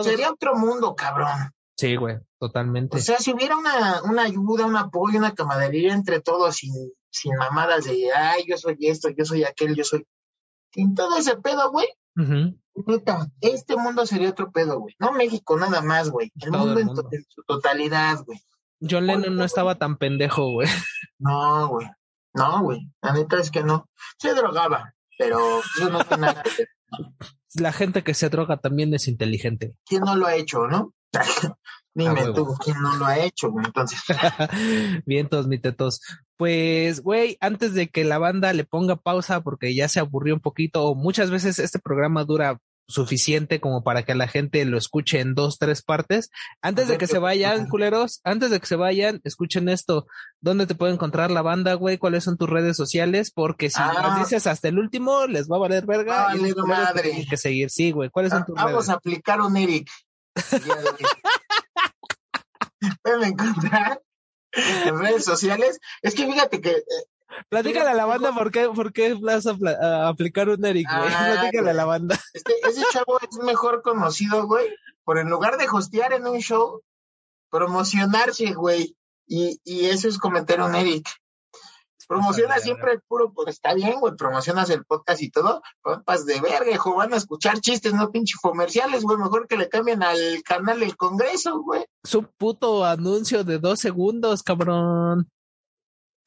[0.04, 1.30] sería otro mundo, cabrón.
[1.76, 2.98] Sí, güey, totalmente.
[2.98, 6.72] O sea, si hubiera una, una ayuda, un apoyo, una camaradería entre todos sin,
[7.10, 10.06] sin mamadas de, ay, yo soy esto, yo soy aquel, yo soy.
[10.74, 11.88] Sin todo ese pedo, güey.
[13.42, 14.96] este mundo sería otro pedo, güey.
[15.00, 16.32] No México nada más, güey.
[16.40, 18.42] El mundo, En, su totalidad, güey.
[18.82, 20.68] John Lennon no estaba tan pendejo, güey.
[21.20, 21.88] No, güey.
[22.34, 23.88] No, güey, la neta es que no.
[24.18, 26.66] Se drogaba, pero eso no tiene nada que
[27.56, 29.76] La gente que se droga también es inteligente.
[29.86, 30.94] ¿Quién no lo ha hecho, no?
[31.96, 33.66] Dime tú, ¿quién no lo ha hecho, güey?
[33.66, 34.00] Entonces.
[35.06, 36.02] Vientos, mi tetos.
[36.38, 40.42] Pues, güey, antes de que la banda le ponga pausa porque ya se aburrió un
[40.42, 45.36] poquito, muchas veces este programa dura suficiente como para que la gente lo escuche en
[45.36, 46.30] dos, tres partes.
[46.62, 50.06] Antes de que se vayan, culeros, antes de que se vayan, escuchen esto.
[50.42, 51.98] ¿Dónde te puede encontrar la banda, güey?
[51.98, 53.32] ¿Cuáles son tus redes sociales?
[53.32, 54.18] Porque si ah.
[54.20, 56.26] dices hasta el último, les va a valer verga.
[56.26, 57.26] Vale, madre.
[57.30, 57.70] que seguir.
[57.70, 58.10] Sí, güey.
[58.10, 59.90] ¿Cuáles son tus Vamos a aplicar un Eric.
[63.04, 64.02] Pueden encontrar
[64.52, 65.80] en redes sociales.
[66.02, 66.84] Es que fíjate que eh,
[67.50, 71.14] Platícale a la banda por qué, por qué vas a, aplicar un Eric, güey.
[71.14, 72.20] Ah, Platícale a la banda.
[72.34, 74.68] Este, ese chavo es mejor conocido, güey,
[75.04, 76.82] por en lugar de hostear en un show,
[77.50, 78.96] promocionarse, güey.
[79.26, 81.08] Y, y eso es cometer un Eric.
[82.14, 86.40] Promociona siempre el puro, pues está bien, güey, promocionas el podcast y todo, compas de
[86.42, 90.44] verga, hijo, van a escuchar chistes, no pinche comerciales, güey, mejor que le cambien al
[90.44, 91.84] canal del Congreso, güey.
[92.04, 95.28] Es un puto anuncio de dos segundos, cabrón.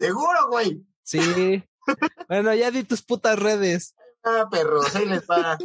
[0.00, 0.84] Seguro, güey.
[1.04, 1.62] Sí.
[2.28, 3.94] bueno, ya di tus putas redes.
[4.24, 5.56] Ah, perros, ahí les va.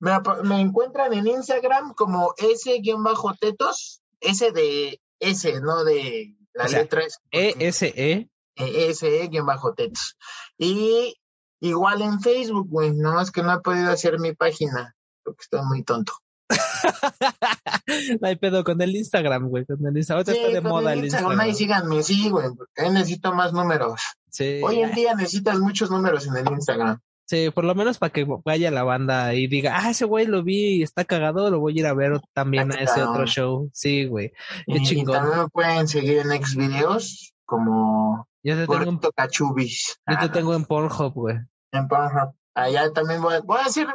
[0.00, 7.20] me, encuentran en Instagram como S-tetos, S de S, no de la letra S.
[7.30, 8.28] E-S-E.
[8.56, 10.16] E-S-E-tetos.
[10.58, 11.14] Y
[11.60, 15.82] igual en Facebook, güey, nomás que no he podido hacer mi página, porque estoy muy
[15.82, 16.12] tonto.
[18.20, 19.64] no hay pedo con el Instagram, güey.
[19.64, 20.24] Con el Instagram.
[20.28, 21.40] está de moda el Instagram.
[21.40, 24.00] Ahí síganme, sí, güey, porque ahí necesito más números.
[24.30, 24.60] Sí.
[24.62, 27.00] Hoy en día necesitas muchos números en el Instagram.
[27.28, 30.44] Sí, por lo menos para que vaya la banda y diga, ah, ese güey lo
[30.44, 33.68] vi y está cagado, lo voy a ir a ver también a ese otro show.
[33.72, 34.32] Sí, güey.
[34.64, 35.16] Qué chingón.
[35.16, 40.00] también me pueden seguir en Xvideos como yo te tengo en, Cachubis.
[40.06, 41.36] Yo te tengo en Pornhub, güey.
[41.72, 42.34] En Pornhub.
[42.54, 43.86] Allá también voy, voy a decir,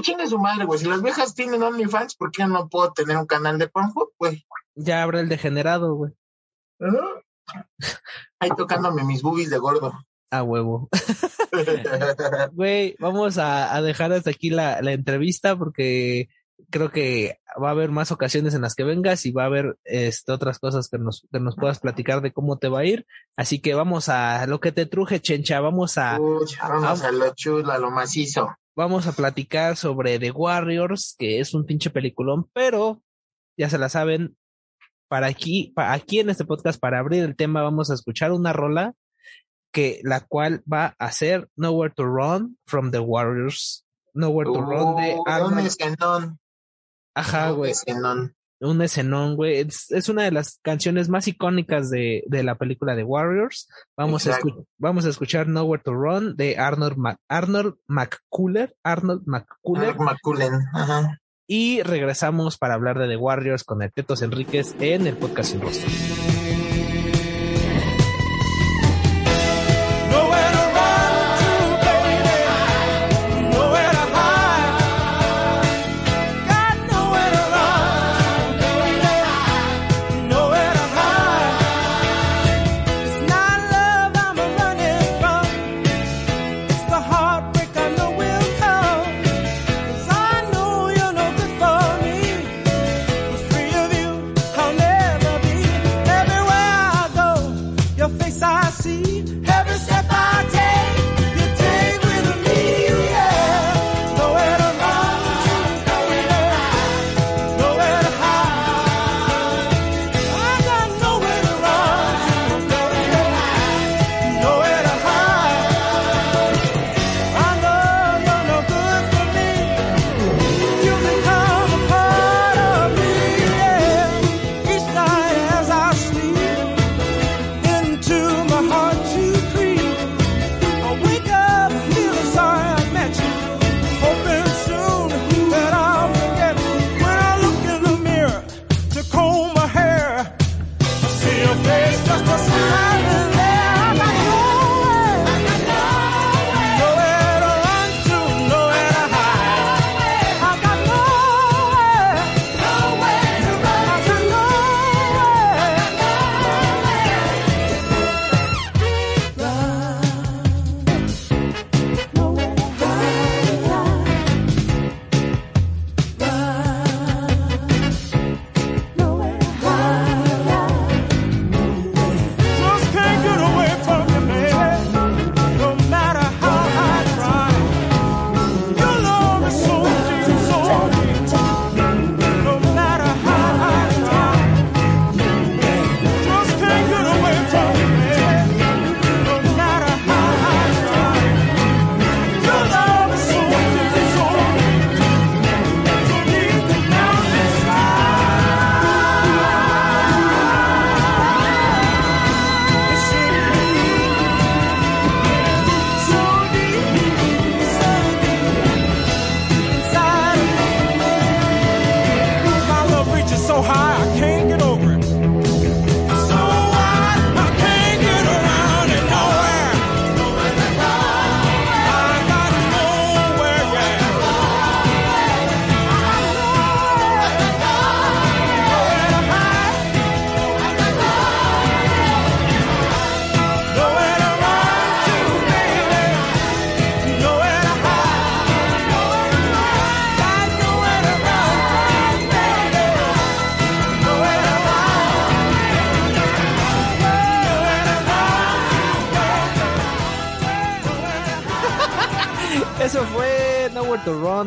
[0.00, 0.78] Chingue su madre, güey.
[0.78, 4.46] Si las viejas tienen OnlyFans, ¿por qué no puedo tener un canal de Pornhub, güey?
[4.76, 6.12] Ya abre el degenerado, güey.
[8.38, 9.92] Ahí tocándome mis boobies de gordo.
[10.30, 10.88] A huevo.
[12.52, 16.28] Güey, vamos a, dejar hasta aquí la, entrevista porque
[16.70, 19.76] creo que va a haber más ocasiones en las que vengas y va a haber
[19.84, 23.06] este, otras cosas que nos, que nos puedas platicar de cómo te va a ir.
[23.36, 25.60] Así que vamos a lo que te truje, chencha.
[25.60, 26.18] Vamos a.
[26.18, 28.56] vamos a, lo chulo, a lo macizo.
[28.76, 33.02] vamos a platicar sobre The Warriors, que es un pinche peliculón, pero
[33.56, 34.36] ya se la saben,
[35.08, 38.52] para aquí, para aquí en este podcast, para abrir el tema, vamos a escuchar una
[38.52, 38.94] rola
[39.70, 43.84] que la cual va a ser Nowhere to Run from the Warriors.
[44.14, 46.38] Nowhere to Run de Arnold.
[47.14, 47.72] Ajá, un güey.
[48.60, 49.58] Un escenón, güey.
[49.58, 53.68] Es, es una de las canciones más icónicas de, de la película de Warriors.
[53.96, 58.74] Vamos a, escu- vamos a escuchar Nowhere to Run de Arnold, Mac- Arnold McCuller.
[58.82, 59.96] Arnold McCuller.
[59.98, 61.20] McCullen, ajá.
[61.46, 65.60] Y regresamos para hablar de The Warriors con el Tetos Enríquez en el podcast Sin
[65.60, 65.90] Rostro.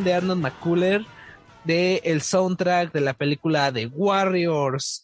[0.04, 1.06] De Arnold McCuller
[1.64, 5.04] de el soundtrack de la película The Warriors.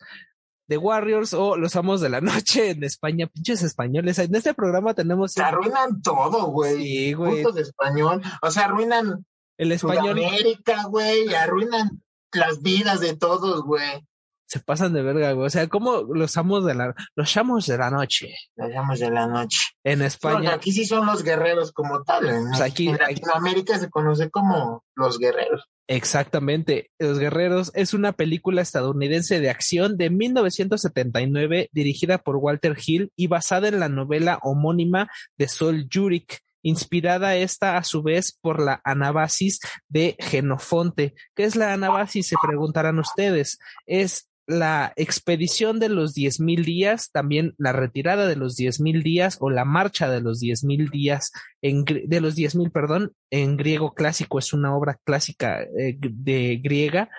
[0.67, 3.27] The Warriors o Los Amos de la Noche en España.
[3.27, 4.17] Pinches españoles.
[4.19, 6.77] En este programa tenemos Se arruinan todo, güey.
[6.77, 7.43] Sí, güey.
[7.43, 8.21] De español.
[8.41, 9.25] O sea, arruinan
[9.57, 10.17] el español.
[10.17, 11.33] Sudamérica, güey.
[11.35, 12.01] Arruinan
[12.31, 14.07] las vidas de todos, güey.
[14.53, 15.47] Se pasan de verga, güey.
[15.47, 19.09] O sea, como los amos de la, los amos de la noche Las llamas de
[19.09, 19.57] la noche.
[19.83, 20.53] en Porque España.
[20.53, 22.29] aquí sí son los guerreros como tal.
[22.29, 25.67] En, Pues aquí- en Latinoamérica se conoce como los guerreros.
[25.87, 26.91] Exactamente.
[26.99, 33.27] Los Guerreros es una película estadounidense de acción de 1979 dirigida por Walter Hill y
[33.27, 38.79] basada en la novela homónima de Sol Yurik, inspirada esta a su vez por la
[38.85, 41.15] Anabasis de Genofonte.
[41.35, 42.27] ¿Qué es la Anabasis?
[42.27, 43.59] Se preguntarán ustedes.
[43.85, 49.49] Es la expedición de los 10.000 días, también la retirada de los 10.000 días o
[49.49, 54.53] la marcha de los 10.000 días, en, de los 10.000, perdón, en griego clásico, es
[54.53, 57.09] una obra clásica eh, de griega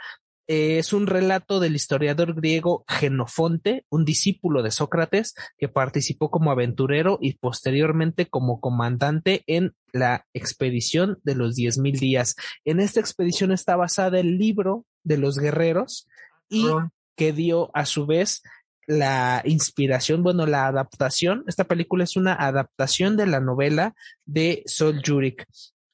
[0.46, 6.50] Eh, es un relato del historiador griego Genofonte, un discípulo de Sócrates, que participó como
[6.50, 12.36] aventurero y posteriormente como comandante en la expedición de los 10.000 días.
[12.66, 16.08] En esta expedición está basada el libro de los guerreros
[16.50, 16.66] y.
[17.16, 18.42] que dio a su vez
[18.86, 21.44] la inspiración, bueno, la adaptación.
[21.46, 23.94] Esta película es una adaptación de la novela
[24.26, 25.46] de Sol Yurik.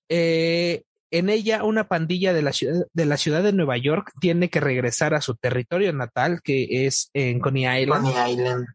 [0.09, 4.48] Eh, en ella, una pandilla de la, ciudad, de la ciudad de Nueva York tiene
[4.48, 8.66] que regresar a su territorio natal, que es en Coney Island, Coney Island.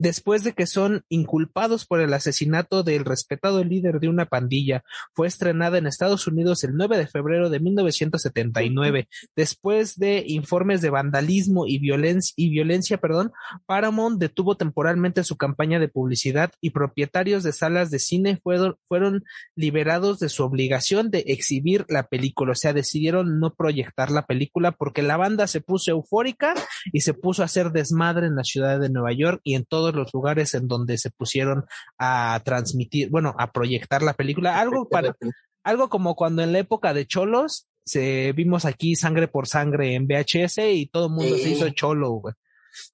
[0.00, 4.82] Después de que son inculpados por el asesinato del respetado líder de una pandilla.
[5.14, 9.08] Fue estrenada en Estados Unidos el 9 de febrero de 1979.
[9.36, 13.32] Después de informes de vandalismo y violencia, y violencia, perdón,
[13.66, 19.24] Paramount detuvo temporalmente su campaña de publicidad y propietarios de salas de cine fueron, fueron
[19.54, 22.52] liberados de su obligación de exhibir la película.
[22.52, 26.54] O sea, decidieron no proyectar la película porque la banda se puso eufórica
[26.90, 30.04] y se puso a hacer desmadre en la ciudad de Nueva York y en todos
[30.04, 31.64] los lugares en donde se pusieron
[31.98, 34.60] a transmitir, bueno, a proyectar la película.
[34.60, 35.16] Algo para,
[35.64, 40.06] algo como cuando en la época de Cholos se vimos aquí sangre por sangre en
[40.06, 41.42] VHS y todo el mundo Sí.
[41.42, 42.34] se hizo cholo, güey.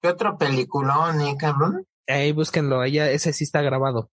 [0.00, 1.86] ¿Qué otro peliculón, eh, cabrón?
[2.06, 4.10] Ahí búsquenlo, ella, ese sí está grabado.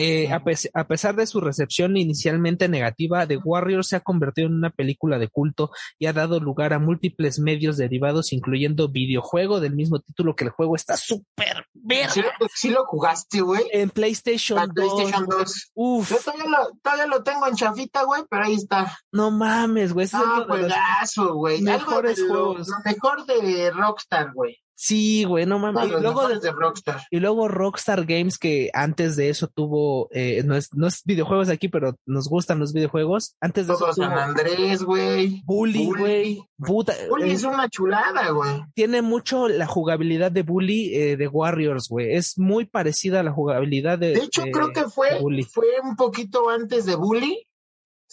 [0.00, 4.46] Eh, a, pes- a pesar de su recepción inicialmente negativa, The Warrior se ha convertido
[4.46, 9.58] en una película de culto y ha dado lugar a múltiples medios derivados, incluyendo videojuego
[9.58, 12.10] del mismo título que el juego está súper verga.
[12.12, 13.62] ¿Sí, lo- sí lo jugaste, güey?
[13.72, 14.74] En PlayStation, La 2.
[14.74, 15.70] PlayStation 2.
[15.74, 18.96] Uf, Yo todavía lo, todavía lo tengo en chafita, güey, pero ahí está.
[19.10, 20.06] no mames, güey.
[20.12, 21.56] Ah, juegazo, güey.
[21.66, 22.68] Algo mejores lo, juegos.
[22.68, 24.56] lo mejor de Rockstar, güey.
[24.80, 25.88] Sí, güey, no mames.
[25.88, 27.00] Y luego, de Rockstar.
[27.10, 31.48] y luego Rockstar Games, que antes de eso tuvo, eh, no, es, no es videojuegos
[31.48, 33.34] aquí, pero nos gustan los videojuegos.
[33.40, 35.42] Antes de Todo eso San tuvo Andrés, güey.
[35.44, 36.44] Bully, güey.
[36.58, 36.92] Bully
[37.30, 38.62] eh, es una chulada, güey.
[38.74, 42.14] tiene mucho la jugabilidad de Bully eh, de Warriors, güey.
[42.14, 44.12] Es muy parecida a la jugabilidad de.
[44.12, 45.18] De hecho, de- creo que fue,
[45.50, 47.48] fue un poquito antes de Bully.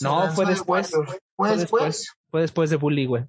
[0.01, 0.91] No, fue de después.
[1.35, 2.11] ¿Fue después.
[2.31, 3.25] Fue después de Bully, güey.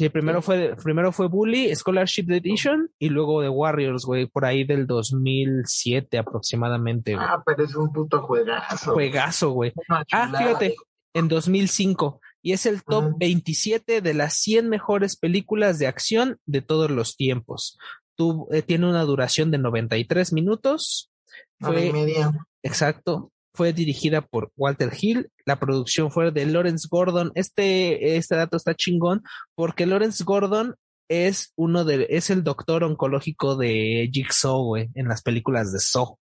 [0.00, 4.64] Sí, primero fue, primero fue Bully, Scholarship Edition, y luego de Warriors, güey, por ahí
[4.64, 7.26] del 2007 aproximadamente, güey.
[7.28, 8.94] Ah, pero es un puto juegazo.
[8.94, 9.74] Juegazo, güey.
[10.10, 10.74] Ah, fíjate,
[11.12, 12.18] en 2005.
[12.40, 13.18] Y es el top Ujú.
[13.18, 17.76] 27 de las 100 mejores películas de acción de todos los tiempos.
[18.52, 21.10] Eh, tiene una duración de 93 minutos.
[21.60, 22.32] Hora y Fue, media.
[22.62, 25.30] exacto, fue dirigida por Walter Hill.
[25.50, 27.32] La producción fue de Lawrence Gordon.
[27.34, 29.24] Este, este dato está chingón
[29.56, 30.76] porque Lawrence Gordon
[31.08, 36.16] es uno de, es el doctor oncológico de Jigsaw, güey, en las películas de Saw.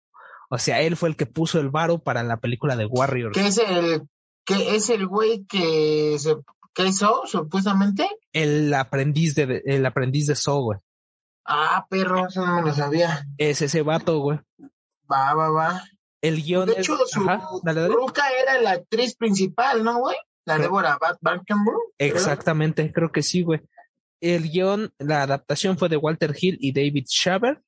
[0.48, 3.36] O sea, él fue el que puso el varo para la película de Warriors.
[3.36, 4.02] Que es el,
[4.44, 6.36] que es el güey que se,
[6.72, 8.08] que hizo, supuestamente.
[8.32, 10.78] El aprendiz de, el aprendiz de Saw, güey.
[11.44, 13.26] Ah, perro, eso no me lo sabía.
[13.38, 14.38] Es ese vato, güey.
[15.10, 15.82] Va, va, va.
[16.26, 17.94] El guion De es- hecho, su Ajá, dale, dale.
[17.94, 20.16] ruca era la actriz principal, ¿no, güey?
[20.44, 21.78] La Bat Barkenburg.
[21.98, 23.60] Exactamente, creo que sí, güey.
[24.20, 27.60] El guion, la adaptación fue de Walter Hill y David Schaber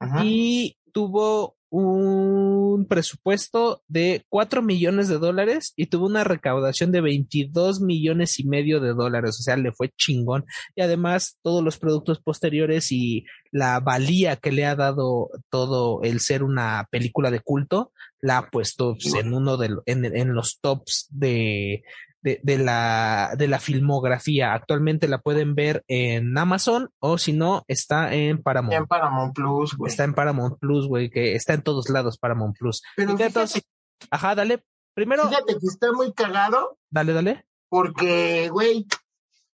[0.00, 0.22] Ajá.
[0.24, 7.82] y tuvo un presupuesto de 4 millones de dólares y tuvo una recaudación de 22
[7.82, 10.46] millones y medio de dólares, o sea, le fue chingón.
[10.74, 16.20] Y además, todos los productos posteriores y la valía que le ha dado todo el
[16.20, 20.60] ser una película de culto, la ha puesto pues, en uno de en, en los
[20.62, 21.84] tops de,
[22.26, 24.52] de, de la, de la filmografía.
[24.52, 28.72] Actualmente la pueden ver en Amazon o si no, está en Paramount.
[28.72, 29.88] Ya en Paramount Plus, güey.
[29.90, 32.82] Está en Paramount Plus, güey, que está en todos lados Paramount Plus.
[32.96, 33.62] Pero fíjate, entonces-
[34.10, 34.64] ajá, dale.
[34.94, 37.44] Primero, fíjate que está muy cagado dale, dale.
[37.68, 38.86] porque, güey,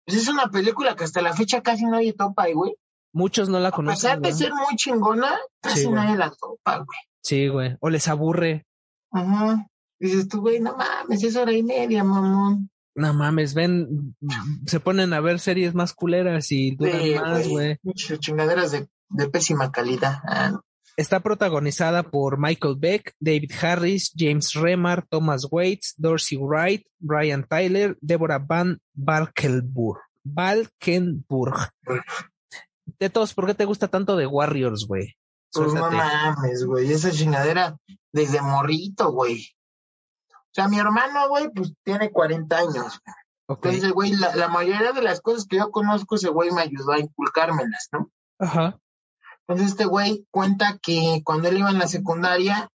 [0.05, 2.77] pues es una película que hasta la fecha casi nadie topa, güey.
[3.13, 4.23] Muchos no la A pesar conocen.
[4.23, 6.99] de ser muy chingona, casi Sí, nadie la topa, güey.
[7.23, 7.77] Sí, güey.
[7.81, 8.65] O les aburre.
[9.11, 9.67] Ajá.
[10.01, 12.71] Dices tú, güey, no mames, es hora y media, mamón.
[12.95, 14.17] No mames, ven,
[14.67, 17.79] se ponen a ver series más culeras y duran Sí, más, güey.
[17.95, 20.19] Chingaderas de, de pésima calidad.
[20.27, 20.61] Ah.
[20.97, 27.97] Está protagonizada por Michael Beck, David Harris, James Remar, Thomas Waits, Dorsey Wright, Brian Tyler,
[28.01, 30.01] Deborah Van Valkenburg.
[30.25, 31.71] Valkenburg.
[32.99, 35.15] De todos, ¿por qué te gusta tanto de Warriors, güey?
[35.53, 37.77] Pues no mames, güey, esa chingadera
[38.13, 39.47] desde morrito, güey.
[40.51, 43.01] O sea, mi hermano, güey, pues tiene 40 años.
[43.47, 43.67] Ok.
[43.67, 46.93] Entonces, güey, la, la mayoría de las cosas que yo conozco, ese güey me ayudó
[46.93, 48.11] a inculcármelas, ¿no?
[48.39, 48.79] Ajá.
[49.47, 52.69] Entonces, este güey cuenta que cuando él iba en la secundaria,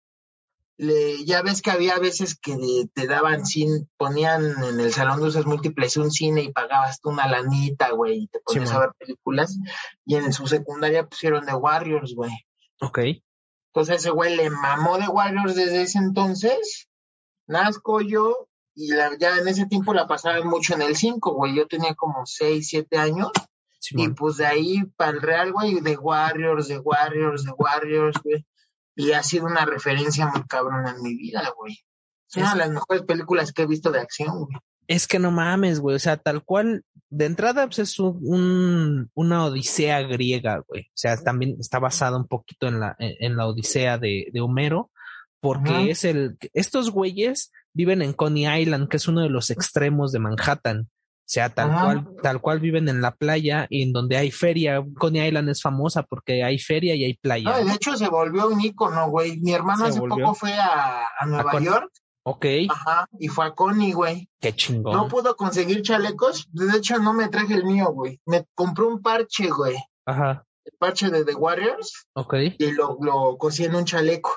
[0.76, 5.20] le, ya ves que había veces que de- te daban cine, ponían en el salón
[5.20, 8.80] de usos múltiples un cine y pagabas tú una lanita, güey, y te ponías a
[8.80, 9.56] ver películas.
[10.04, 12.32] Y en su secundaria pusieron The Warriors, güey.
[12.80, 12.98] Ok.
[13.72, 16.88] Entonces ese güey le mamó de Warriors desde ese entonces.
[17.46, 21.54] Nazco yo, y la- ya en ese tiempo la pasaban mucho en el 5, güey.
[21.56, 23.30] Yo tenía como 6, 7 años.
[23.90, 28.46] Y pues de ahí para el Real, güey, de Warriors, de Warriors, de Warriors, güey.
[28.96, 31.74] Y ha sido una referencia muy cabrona en mi vida, güey.
[32.30, 34.56] Es una de las mejores películas que he visto de acción, güey.
[34.86, 35.96] Es que no mames, güey.
[35.96, 40.82] O sea, tal cual, de entrada, pues es un, un- una odisea griega, güey.
[40.82, 44.40] O sea, también está basada un poquito en la, en, en la odisea de, de
[44.40, 44.90] Homero,
[45.44, 50.10] porque es el, estos güeyes viven en Coney Island, que es uno de los extremos
[50.12, 50.80] de Manhattan.
[50.90, 51.84] O sea, tal Ajá.
[51.84, 54.82] cual, tal cual viven en la playa y en donde hay feria.
[54.98, 57.50] Coney Island es famosa porque hay feria y hay playa.
[57.58, 59.38] No, de hecho se volvió un ícono, güey.
[59.40, 60.16] Mi hermano Se hace volvió.
[60.24, 61.60] poco fue a, a Nueva.
[61.60, 61.90] York,
[62.26, 64.28] Ok, ajá, y fue a Coney, güey.
[64.40, 64.94] qué chingón.
[64.96, 68.18] No pudo conseguir chalecos, de hecho no me traje el mío, güey.
[68.24, 69.76] Me compré un parche, güey.
[70.06, 74.30] Ajá, El parche de The Warriors ok, y lo, lo cosí en un chaleco.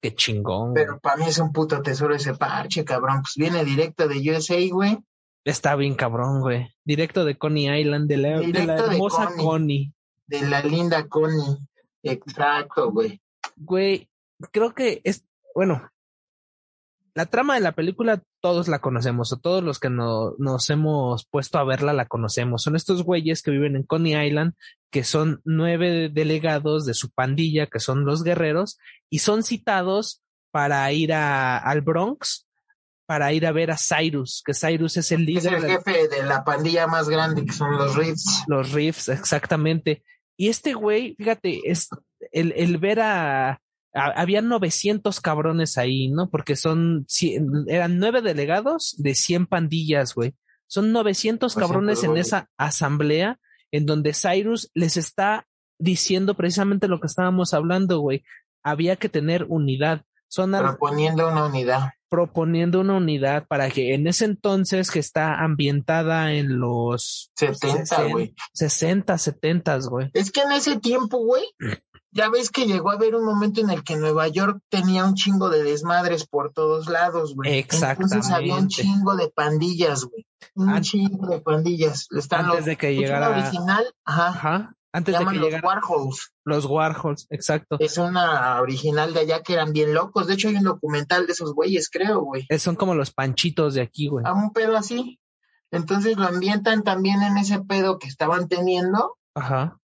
[0.00, 0.74] Qué chingón.
[0.74, 3.22] Pero para mí es un puto tesoro ese parche, cabrón.
[3.22, 4.98] Pues viene directo de USA, güey.
[5.44, 6.68] Está bien cabrón, güey.
[6.84, 9.44] Directo de Coney Island, de la, de de hermosa Coney.
[9.44, 9.94] Coney.
[10.26, 11.58] De la linda Connie.
[12.02, 13.20] Exacto, güey.
[13.56, 14.08] Güey,
[14.52, 15.90] creo que es, bueno,
[17.14, 21.24] la trama de la película todos la conocemos, o todos los que no, nos hemos
[21.26, 22.62] puesto a verla la conocemos.
[22.62, 24.52] Son estos güeyes que viven en Coney Island,
[24.90, 28.78] que son nueve delegados de su pandilla, que son los guerreros,
[29.08, 30.20] y son citados
[30.50, 32.46] para ir a, al Bronx,
[33.06, 36.08] para ir a ver a Cyrus, que Cyrus es el Es líder el del- jefe
[36.08, 38.44] de la pandilla más grande que son los Reeds.
[38.48, 40.02] los riffs, exactamente.
[40.36, 41.88] Y este güey, fíjate, es
[42.32, 43.60] el, el ver a-
[43.94, 46.30] había 900 cabrones ahí, ¿no?
[46.30, 50.34] Porque son, cien- eran nueve delegados de 100 pandillas, güey.
[50.66, 53.38] Son 900 cabrones en esa asamblea
[53.70, 55.46] en donde Cyrus les está
[55.78, 58.24] diciendo precisamente lo que estábamos hablando, güey.
[58.62, 60.02] Había que tener unidad.
[60.28, 61.90] Son Proponiendo una unidad.
[62.12, 68.34] Proponiendo una unidad para que en ese entonces que está ambientada en los 70, güey.
[68.52, 70.10] 60, 70, güey.
[70.12, 71.42] Es que en ese tiempo, güey,
[72.10, 75.14] ya ves que llegó a haber un momento en el que Nueva York tenía un
[75.14, 77.60] chingo de desmadres por todos lados, güey.
[77.60, 77.82] Entonces
[78.30, 78.74] había un Exactamente.
[78.82, 80.26] chingo de pandillas, güey.
[80.54, 82.08] Un An- chingo de pandillas.
[82.14, 84.74] Están Antes los, de que llegara- original, ajá, Ajá.
[84.92, 86.32] Antes de llaman que los llegaran Warhols.
[86.44, 87.76] los Warhols, exacto.
[87.80, 90.26] Es una original de allá que eran bien locos.
[90.26, 92.46] De hecho, hay un documental de esos güeyes, creo, güey.
[92.58, 94.24] Son como los panchitos de aquí, güey.
[94.26, 95.18] A un pedo así.
[95.70, 99.16] Entonces lo ambientan también en ese pedo que estaban teniendo.
[99.34, 99.78] Ajá.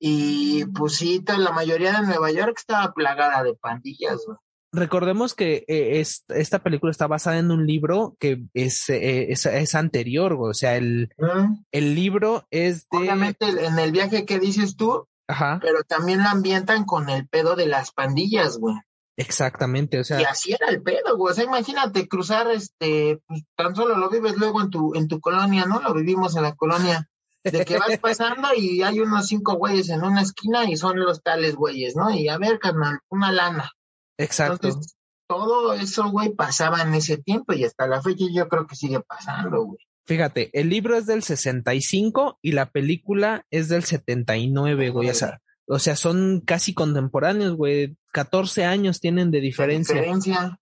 [0.00, 4.38] Y pues sí, la mayoría de Nueva York estaba plagada de pandillas, güey.
[4.72, 9.46] Recordemos que eh, es- esta película está basada en un libro que es, eh, es,
[9.46, 10.36] es anterior.
[10.38, 11.64] O sea, el, Mm.
[11.72, 12.98] el libro es de.
[12.98, 15.58] Obviamente en el viaje que dices tú, Ajá.
[15.62, 18.76] pero también lo ambientan con el pedo de las pandillas, güey.
[19.16, 19.98] Exactamente.
[19.98, 21.32] O sea, y así era el pedo, güey.
[21.32, 25.18] O sea, imagínate cruzar, este, pues, tan solo lo vives luego en tu, en tu
[25.20, 25.80] colonia, ¿no?
[25.80, 27.08] Lo vivimos en la colonia.
[27.42, 31.22] De que vas pasando y hay unos cinco güeyes en una esquina y son los
[31.22, 32.10] tales güeyes, ¿no?
[32.10, 33.72] Y a ver, carnal, una lana.
[34.18, 34.68] Exacto.
[34.68, 34.96] Entonces,
[35.26, 39.00] todo eso, güey, pasaba en ese tiempo y hasta la fecha yo creo que sigue
[39.00, 39.78] pasando, güey.
[40.06, 45.10] Fíjate, el libro es del 65 y la película es del 79, güey.
[45.10, 47.94] O sea, o sea, son casi contemporáneos, güey.
[48.12, 49.96] 14 años tienen de diferencia.
[49.96, 50.58] Diferencia.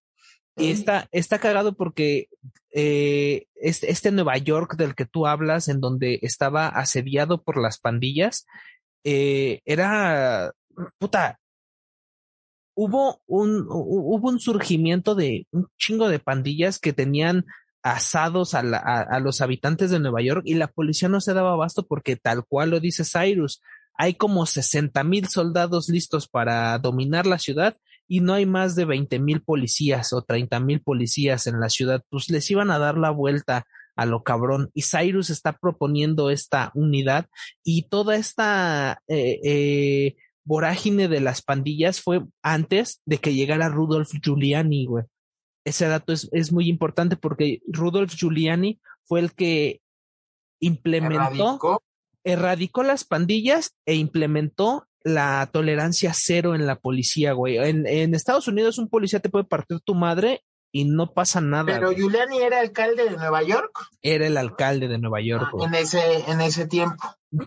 [0.57, 2.29] Y está, está cagado porque
[2.73, 7.79] eh, este, este Nueva York del que tú hablas, en donde estaba asediado por las
[7.79, 8.47] pandillas,
[9.05, 10.53] eh, era
[10.99, 11.39] puta.
[12.77, 17.45] Hubo un, hu- hubo un surgimiento de un chingo de pandillas que tenían
[17.83, 21.35] asados a, la- a, a los habitantes de Nueva York y la policía no se
[21.35, 23.61] daba abasto porque tal cual lo dice Cyrus,
[23.95, 27.77] hay como 60 mil soldados listos para dominar la ciudad
[28.09, 32.05] y no hay más de 20 mil policías o 30 mil policías en la ciudad,
[32.11, 33.67] pues les iban a dar la vuelta
[33.97, 34.71] a lo cabrón.
[34.75, 37.27] Y Cyrus está proponiendo esta unidad
[37.65, 40.17] y toda esta eh, eh,
[40.47, 45.05] vorágine de las pandillas fue antes de que llegara Rudolf Giuliani, güey.
[45.65, 49.81] Ese dato es, es muy importante porque Rudolf Giuliani fue el que
[50.61, 51.83] implementó Erradicó.
[52.25, 57.59] erradicó las pandillas e implementó la tolerancia cero en la policía, güey.
[57.59, 60.43] En, en Estados Unidos un policía te puede partir tu madre
[60.73, 61.65] y no pasa nada.
[61.65, 61.97] Pero güey.
[61.99, 63.71] Giuliani era alcalde de Nueva York
[64.03, 67.03] Era el alcalde de Nueva York, ah, en ese, en ese tiempo.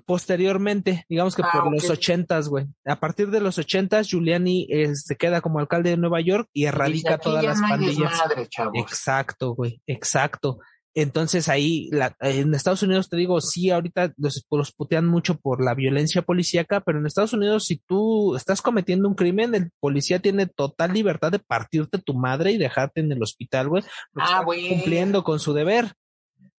[0.05, 2.67] Posteriormente, digamos que Ah, por los ochentas, güey.
[2.85, 6.65] A partir de los ochentas, Giuliani eh, se queda como alcalde de Nueva York y
[6.65, 8.13] erradica "Aquí todas las pandillas.
[8.75, 10.59] Exacto, güey, exacto.
[10.95, 15.63] Entonces ahí, la, en Estados Unidos te digo, sí, ahorita los, los putean mucho por
[15.63, 20.19] la violencia policíaca, pero en Estados Unidos, si tú estás cometiendo un crimen, el policía
[20.19, 23.83] tiene total libertad de partirte tu madre y dejarte en el hospital, güey,
[24.15, 24.67] Ah, güey.
[24.69, 25.93] cumpliendo con su deber.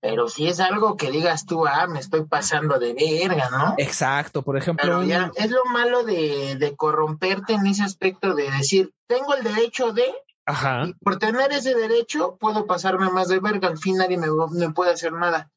[0.02, 3.74] Pero si es algo que digas tú, ah, me estoy pasando de verga, ¿no?
[3.76, 8.50] Exacto, por ejemplo, Pero ya es lo malo de, de corromperte en ese aspecto de
[8.50, 10.04] decir, tengo el derecho de,
[10.50, 14.26] ajá, y por tener ese derecho puedo pasarme más de verga, al fin nadie me,
[14.52, 15.50] me puede hacer nada.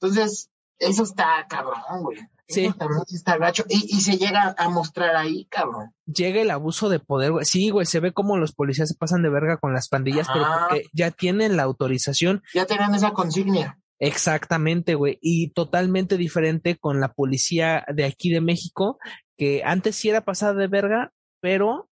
[0.00, 2.18] Entonces, eso está cabrón, güey.
[2.48, 2.66] Sí.
[2.66, 3.64] Eso también sí está gacho.
[3.68, 5.92] Y, y se llega a mostrar ahí, cabrón.
[6.06, 7.44] llega el abuso de poder, güey.
[7.44, 10.44] Sí, güey, se ve como los policías se pasan de verga con las pandillas, pero
[10.68, 13.80] porque ya tienen la autorización Ya tenían esa consignia.
[13.98, 18.98] exactamente, güey, y totalmente diferente con la policía de aquí de México,
[19.36, 21.88] que antes sí era pasada de verga, pero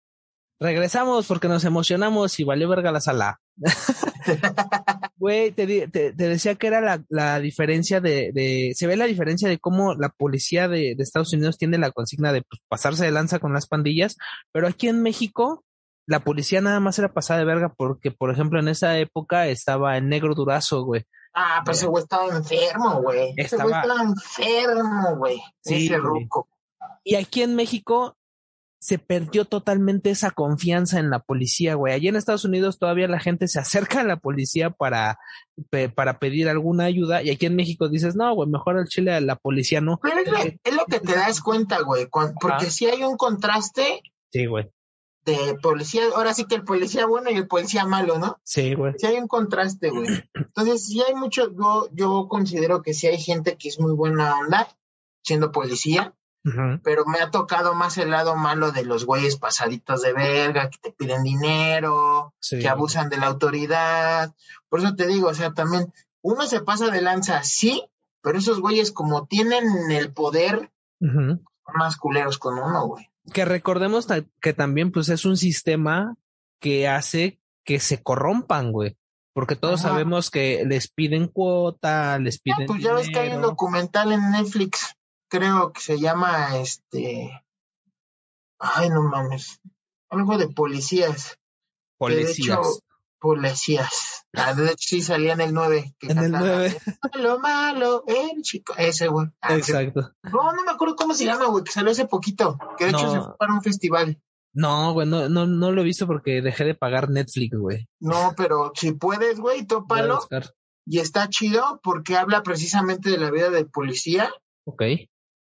[0.60, 3.39] regresamos porque nos emocionamos y valió verga la sala.
[5.18, 9.05] Güey, te, te, te decía que era la, la diferencia de, de, se ve la
[9.05, 13.03] diferencia de cómo la policía de, de Estados Unidos tiene la consigna de pues, pasarse
[13.05, 14.16] de lanza con las pandillas,
[14.53, 15.66] pero aquí en México
[16.05, 19.97] la policía nada más era pasada de verga porque, por ejemplo, en esa época estaba
[19.97, 21.03] el negro durazo, güey.
[21.34, 23.34] Ah, pero ese güey estaba enfermo, güey.
[23.38, 25.39] Ese güey Estaba- enfermo, güey.
[25.62, 26.47] Sí, ese ruco.
[27.03, 28.16] Y aquí en México
[28.82, 31.93] se perdió totalmente esa confianza en la policía, güey.
[31.93, 35.19] Allí en Estados Unidos todavía la gente se acerca a la policía para,
[35.69, 39.11] pe- para pedir alguna ayuda y aquí en México dices, no, güey, mejor al chile
[39.13, 39.99] a la policía no.
[40.01, 42.07] Pero es lo, es lo que te das cuenta, güey.
[42.39, 44.01] Porque si hay un contraste
[44.32, 44.71] Sí, güey.
[45.25, 48.38] de policía, ahora sí que el policía bueno y el policía malo, ¿no?
[48.45, 48.93] Sí, güey.
[48.97, 50.07] Sí hay un contraste, güey.
[50.34, 54.39] Entonces, sí hay mucho, yo, yo considero que sí hay gente que es muy buena
[54.39, 54.69] onda
[55.21, 56.13] siendo policía,
[56.83, 60.77] Pero me ha tocado más el lado malo de los güeyes pasaditos de verga, que
[60.79, 62.59] te piden dinero, Sí.
[62.59, 64.33] que abusan de la autoridad.
[64.69, 67.83] Por eso te digo, o sea, también uno se pasa de lanza, sí,
[68.21, 71.41] pero esos güeyes como tienen el poder, son
[71.75, 73.09] más culeros con uno, güey.
[73.33, 74.07] Que recordemos
[74.41, 76.15] que también pues es un sistema
[76.59, 78.97] que hace que se corrompan, güey.
[79.33, 79.89] Porque todos Ajá.
[79.89, 84.11] sabemos que les piden cuota, les Ah, piden pues ya ves que hay un documental
[84.11, 84.95] en Netflix,
[85.30, 87.32] creo que se llama este.
[88.59, 89.61] Ay, no mames.
[90.09, 91.38] Algo de policías.
[91.99, 92.80] que de hecho, Policías.
[93.19, 94.25] policías.
[94.34, 95.95] Ah, de hecho, sí salía en el 9.
[95.99, 96.77] Que En el cantaba, 9.
[97.13, 98.73] Malo, malo, el chico.
[98.77, 99.27] Ese, güey.
[99.41, 100.11] Ah, Exacto.
[100.23, 102.57] No, no me acuerdo cómo se llama, güey, que salió hace poquito.
[102.77, 104.21] Que de hecho se fue para un festival.
[104.51, 107.88] No, güey, no, no, no lo he visto porque dejé de pagar Netflix, güey.
[107.99, 110.19] No, pero si puedes, güey, tópalo.
[110.86, 114.34] Y está chido porque habla precisamente de la vida del policía.
[114.65, 114.82] Ok.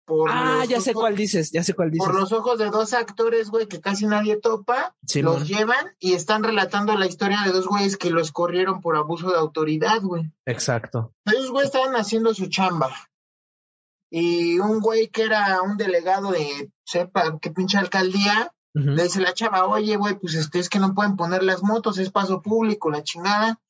[0.09, 2.07] Por Ah, ya sé cuál dices, ya sé cuál dices.
[2.07, 6.43] por los ojos de dos actores, güey, que casi nadie topa, los llevan y están
[6.43, 10.33] relatando la historia de dos güeyes que los corrieron por abuso de autoridad, güey.
[10.47, 11.13] Exacto.
[11.27, 12.91] Esos güeyes estaban haciendo su chamba.
[14.11, 19.35] Y un güey que era un delegado de, sepa, qué pinche alcaldía, le dice la
[19.35, 22.91] chava, oye, güey, pues este, es que no pueden poner las motos, es paso público,
[22.91, 23.61] la chingada.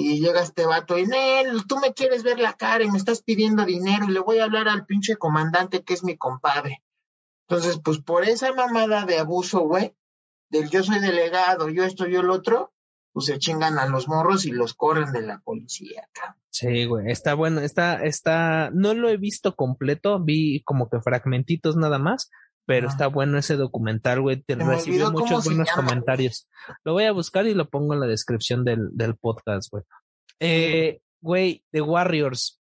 [0.00, 3.20] Y llega este vato y, Nel, tú me quieres ver la cara y me estás
[3.20, 6.84] pidiendo dinero y le voy a hablar al pinche comandante que es mi compadre.
[7.48, 9.96] Entonces, pues por esa mamada de abuso, güey,
[10.50, 12.72] del yo soy delegado, yo esto, yo el otro,
[13.12, 16.36] pues se chingan a los morros y los corren de la policía, cabrón.
[16.50, 21.74] Sí, güey, está bueno, está, está, no lo he visto completo, vi como que fragmentitos
[21.74, 22.30] nada más,
[22.68, 22.90] pero Ah.
[22.90, 26.50] está bueno ese documental, güey, te recibió muchos buenos comentarios.
[26.84, 29.84] Lo voy a buscar y lo pongo en la descripción del, del podcast, güey.
[30.38, 32.60] Eh, güey, The Warriors.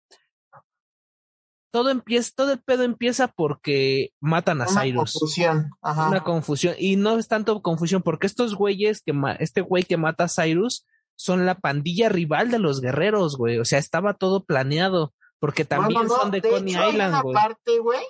[1.72, 5.12] Todo empieza, todo el pedo empieza porque matan a Una Cyrus.
[5.12, 6.08] confusión, ajá.
[6.08, 6.74] Una confusión.
[6.78, 10.86] Y no es tanto confusión, porque estos güeyes que este güey que mata a Cyrus
[11.16, 13.58] son la pandilla rival de los guerreros, güey.
[13.58, 15.12] O sea, estaba todo planeado.
[15.38, 17.34] Porque también No, no, no, son de, de Coney hecho, hay Island, una güey.
[17.34, 18.00] parte, güey,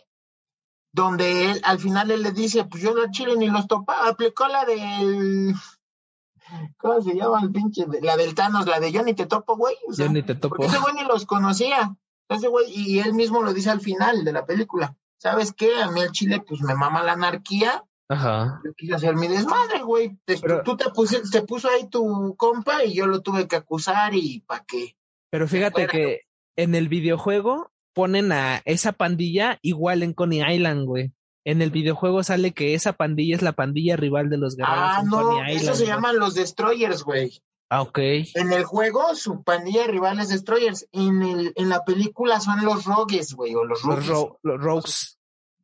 [0.96, 4.48] donde él, al final él le dice, pues yo la chile ni los topa, aplicó
[4.48, 5.54] la del,
[6.78, 7.84] ¿cómo se llama el pinche?
[8.00, 9.76] La del Thanos, la de yo ni te topo, güey.
[9.88, 10.56] o sea, Yo ni te topo.
[10.56, 11.94] Porque ese güey ni los conocía.
[12.28, 14.96] Ese güey, y él mismo lo dice al final de la película.
[15.18, 15.80] ¿Sabes qué?
[15.82, 17.84] A mí el chile, pues me mama la anarquía.
[18.08, 18.60] Ajá.
[18.64, 20.18] Yo quise hacer mi desmadre, güey.
[20.24, 24.14] Pero- tú te, puse, te puso ahí tu compa y yo lo tuve que acusar
[24.14, 24.96] y ¿para qué?
[25.30, 25.92] Pero fíjate Fuera.
[25.92, 26.20] que
[26.56, 31.12] en el videojuego ponen a esa pandilla igual en Coney Island, güey.
[31.44, 35.00] En el videojuego sale que esa pandilla es la pandilla rival de los guerreros Ah,
[35.02, 35.62] en no, Coney Island.
[35.64, 35.94] eso se güey.
[35.94, 37.40] llaman los Destroyers, güey.
[37.70, 37.98] Ah, ok.
[38.34, 40.86] En el juego, su pandilla de rivales Destroyers.
[40.92, 44.08] En, el, en la película son los Rogues, güey, o los Los, Rogues.
[44.08, 45.18] ro- los Rogues.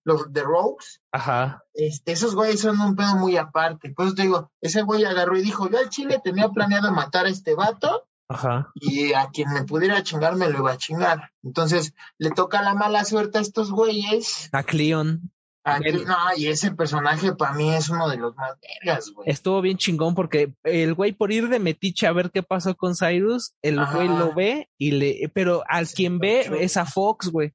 [0.04, 1.00] Los de Rogues.
[1.12, 1.62] Ajá.
[1.74, 3.92] Este, esos güeyes son un pedo muy aparte.
[3.94, 7.28] Pues te digo, ese güey agarró y dijo, yo al chile tenía planeado matar a
[7.28, 8.70] este vato Ajá.
[8.74, 11.30] y a quien me pudiera chingar me lo iba a chingar.
[11.42, 14.48] Entonces, le toca la mala suerte a estos güeyes.
[14.52, 15.30] A Cleon.
[15.64, 19.30] A que- no, y ese personaje para mí es uno de los más vergas, güey.
[19.30, 22.96] Estuvo bien chingón porque el güey por ir de metiche a ver qué pasó con
[22.96, 23.94] Cyrus, el Ajá.
[23.94, 26.56] güey lo ve y le, pero al quien ve chulo.
[26.58, 27.52] es a Fox, güey.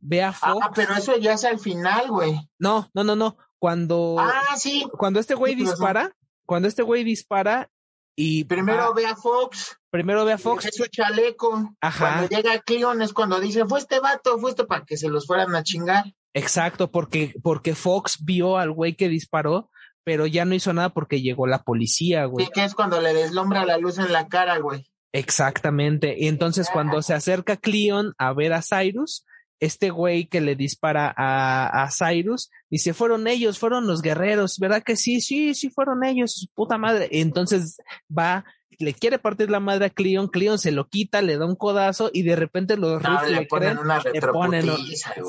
[0.00, 0.60] Ve a Fox.
[0.66, 2.34] Ah, pero eso ya es al final, güey.
[2.58, 3.36] No, no, no, no.
[3.60, 4.84] Cuando, Ah, sí.
[4.98, 6.10] cuando este güey sí, dispara,
[6.44, 7.70] cuando este güey dispara
[8.16, 10.64] y Primero ve a Fox, primero ve a Fox.
[10.64, 11.74] Fox, su chaleco.
[11.80, 11.98] Ajá.
[11.98, 15.26] Cuando llega Cleon es cuando dice, fue este vato, fue este para que se los
[15.26, 16.04] fueran a chingar.
[16.32, 19.70] exacto, porque, porque Fox vio al güey que disparó,
[20.04, 22.46] pero ya no hizo nada porque llegó la policía, güey.
[22.46, 24.86] Sí, que es cuando le deslumbra la luz en la cara, güey.
[25.12, 26.16] Exactamente.
[26.18, 29.24] Y entonces cuando se acerca Cleon a ver a Cyrus,
[29.60, 34.82] este güey que le dispara a, a Cyrus, dice, fueron ellos, fueron los guerreros, ¿verdad
[34.82, 35.20] que sí?
[35.20, 37.08] Sí, sí, fueron ellos, su puta madre.
[37.12, 37.78] Entonces
[38.10, 38.44] va,
[38.78, 42.10] le quiere partir la madre a Cleon, Cleon se lo quita, le da un codazo
[42.12, 44.66] y de repente los No, le le ponen creen, una le ponen,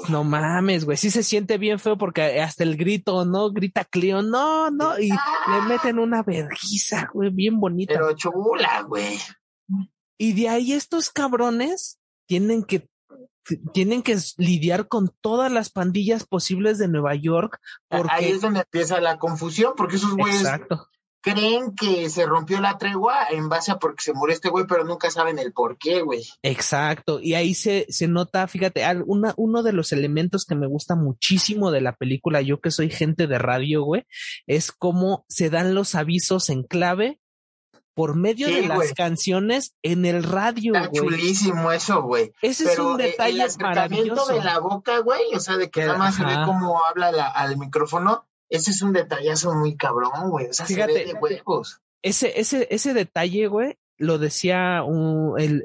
[0.09, 3.51] no mames, güey, sí se siente bien feo porque hasta el grito, ¿no?
[3.51, 7.93] Grita Cleon, no, no, y le meten una verguiza, güey, bien bonita.
[7.93, 9.17] Pero chula, güey.
[10.17, 12.87] Y de ahí estos cabrones tienen que
[13.73, 18.61] tienen que lidiar con todas las pandillas posibles de Nueva York porque Ahí es donde
[18.61, 20.89] empieza la confusión, porque esos güeyes exacto,
[21.25, 24.83] creen que se rompió la tregua en base a porque se murió este güey, pero
[24.83, 26.23] nunca saben el por qué, güey.
[26.43, 27.19] exacto.
[27.19, 31.71] Y ahí se, se nota, fíjate, una, uno de los elementos que me gusta muchísimo
[31.71, 34.05] de la película, yo que soy gente de radio, güey,
[34.45, 37.19] es cómo se dan los avisos en clave
[37.95, 41.01] por medio Sí, de las canciones en el radio, Está güey.
[41.01, 42.31] chulísimo eso, güey.
[42.41, 44.33] Ese es Pero un eh, detalle el maravilloso.
[44.33, 46.45] de la boca, güey, o sea, de que nada más se ve ajá.
[46.45, 50.47] cómo habla la- al micrófono, ese es un detallazo muy cabrón, güey.
[50.47, 51.81] O sea, Fíjate, se ve de huevos.
[52.03, 55.63] ese, ese, ese detalle, güey, lo decía un, el,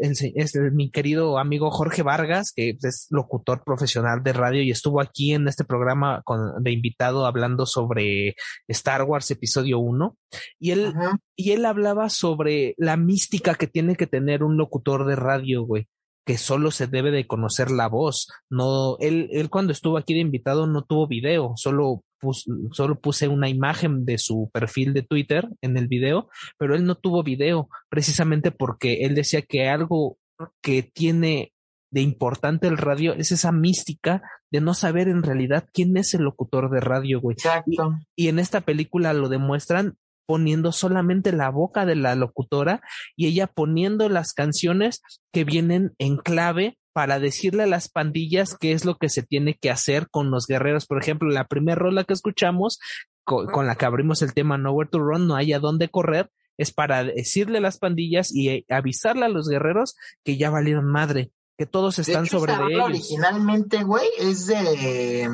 [0.72, 5.48] mi querido amigo Jorge Vargas, que es locutor profesional de radio y estuvo aquí en
[5.48, 8.36] este programa con, de invitado hablando sobre
[8.68, 10.16] Star Wars episodio 1.
[10.58, 11.18] Y él, Ajá.
[11.36, 15.88] y él hablaba sobre la mística que tiene que tener un locutor de radio, güey,
[16.24, 18.28] que solo se debe de conocer la voz.
[18.48, 23.28] No, él, él cuando estuvo aquí de invitado no tuvo video, solo pus- solo puse
[23.28, 27.68] una imagen de su perfil de Twitter en el video, pero él no tuvo video
[27.88, 30.18] precisamente porque él decía que algo
[30.62, 31.52] que tiene
[31.92, 36.22] de importante el radio es esa mística de no saber en realidad quién es el
[36.22, 37.34] locutor de radio, güey.
[37.34, 37.98] Exacto.
[38.16, 39.96] Y en esta película lo demuestran
[40.26, 42.80] poniendo solamente la boca de la locutora
[43.16, 45.02] y ella poniendo las canciones
[45.32, 49.54] que vienen en clave para decirle a las pandillas qué es lo que se tiene
[49.54, 50.86] que hacer con los guerreros.
[50.86, 52.78] Por ejemplo, la primera rola que escuchamos,
[53.24, 56.30] co- con, la que abrimos el tema Nowhere to Run, no hay a dónde correr,
[56.58, 60.86] es para decirle a las pandillas y eh, avisarle a los guerreros que ya valieron
[60.86, 62.86] madre, que todos De están hecho, sobre esa de rola ellos.
[62.98, 65.28] originalmente, güey, es de...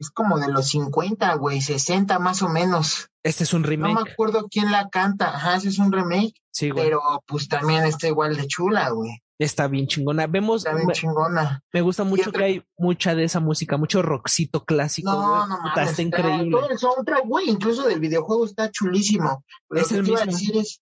[0.00, 3.08] Es como de los 50, güey, 60 más o menos.
[3.24, 4.12] Este es un No me remake.
[4.12, 5.34] acuerdo quién la canta.
[5.34, 6.84] Ajá, ese es un remake, Sí, güey.
[6.84, 9.10] pero pues también está igual de chula, güey.
[9.38, 10.26] Está bien chingona.
[10.26, 11.62] Vemos, Está bien me, chingona.
[11.72, 15.12] me gusta mucho que hay mucha de esa música, mucho rockcito clásico.
[15.12, 15.90] No, no Puta, mames.
[15.90, 16.50] está increíble.
[16.50, 19.44] Todo el soundtrack, güey, incluso del videojuego está chulísimo.
[19.68, 20.80] Lo Es que el te iba a decir es,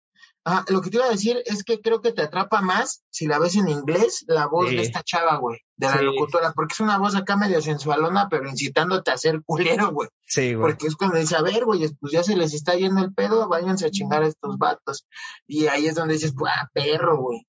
[0.46, 3.28] ah, lo que te iba a decir es que creo que te atrapa más si
[3.28, 4.78] la ves en inglés, la voz Sí.
[4.78, 6.04] de esta chava, güey, de la Sí.
[6.06, 10.10] locutora, porque es una voz acá medio sensualona, pero incitándote a ser culero, güey.
[10.26, 10.72] Sí, güey.
[10.72, 13.48] Porque es cuando dice, a ver, güey, pues ya se les está yendo el pedo,
[13.48, 15.06] váyanse a chingar a estos vatos.
[15.46, 17.46] Y ahí es donde dices, ah, perro, güey,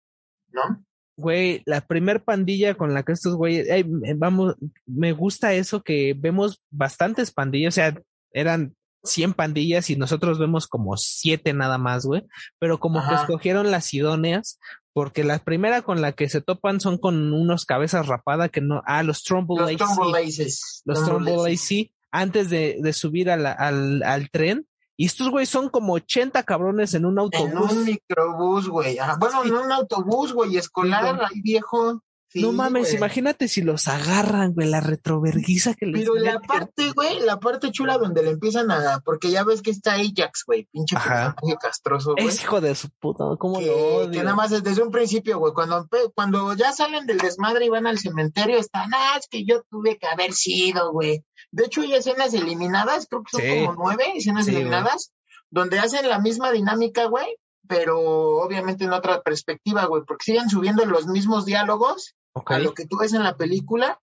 [0.51, 0.85] ¿no?
[1.21, 4.55] Güey, la primer pandilla con la que estos güeyes, ay, me- vamos,
[4.87, 8.01] me gusta eso que vemos bastantes pandillas, o sea,
[8.33, 12.23] eran 100 pandillas y nosotros vemos como 7 nada más, güey,
[12.59, 14.59] pero como que escogieron las idóneas,
[14.93, 18.83] porque la primera con la que se topan son con unos cabezas rapadas que no,
[18.87, 19.77] ah, los Trumbull Los.
[19.77, 20.83] Trumbull Aces.
[20.85, 21.47] los Trumbull
[22.13, 24.67] antes de, de subir a la- al, al tren.
[25.01, 27.73] Y estos güeyes son como 80 cabrones en un En autobús.
[27.73, 28.99] un microbús, güey.
[29.19, 31.27] Bueno, en un autobús, güey, escolar, güey.
[31.27, 32.03] ahí viejo.
[32.33, 32.97] Sí, no mames, güey.
[32.97, 37.73] imagínate si los agarran, güey, la retroverguiza que les Pero la parte, güey, la parte
[37.73, 39.01] chula donde le empiezan a...
[39.05, 42.29] Porque ya ves que está Ajax, güey, pinche personaje castroso, güey.
[42.29, 44.11] Es hijo de su puta, ¿cómo lo Que, odio?
[44.13, 47.89] que nada más desde un principio, güey, cuando, cuando ya salen del desmadre y van
[47.89, 51.25] al cementerio, están, ah, es que yo tuve que haber sido, güey.
[51.51, 53.67] De hecho, hay escenas eliminadas, creo que son Sí.
[53.67, 54.63] como nueve escenas Sí, güey.
[54.63, 55.11] eliminadas,
[55.51, 57.27] donde hacen la misma dinámica, güey,
[57.67, 62.87] pero obviamente en otra perspectiva, güey, porque siguen subiendo los mismos diálogos A lo que
[62.87, 64.01] tú ves en la película,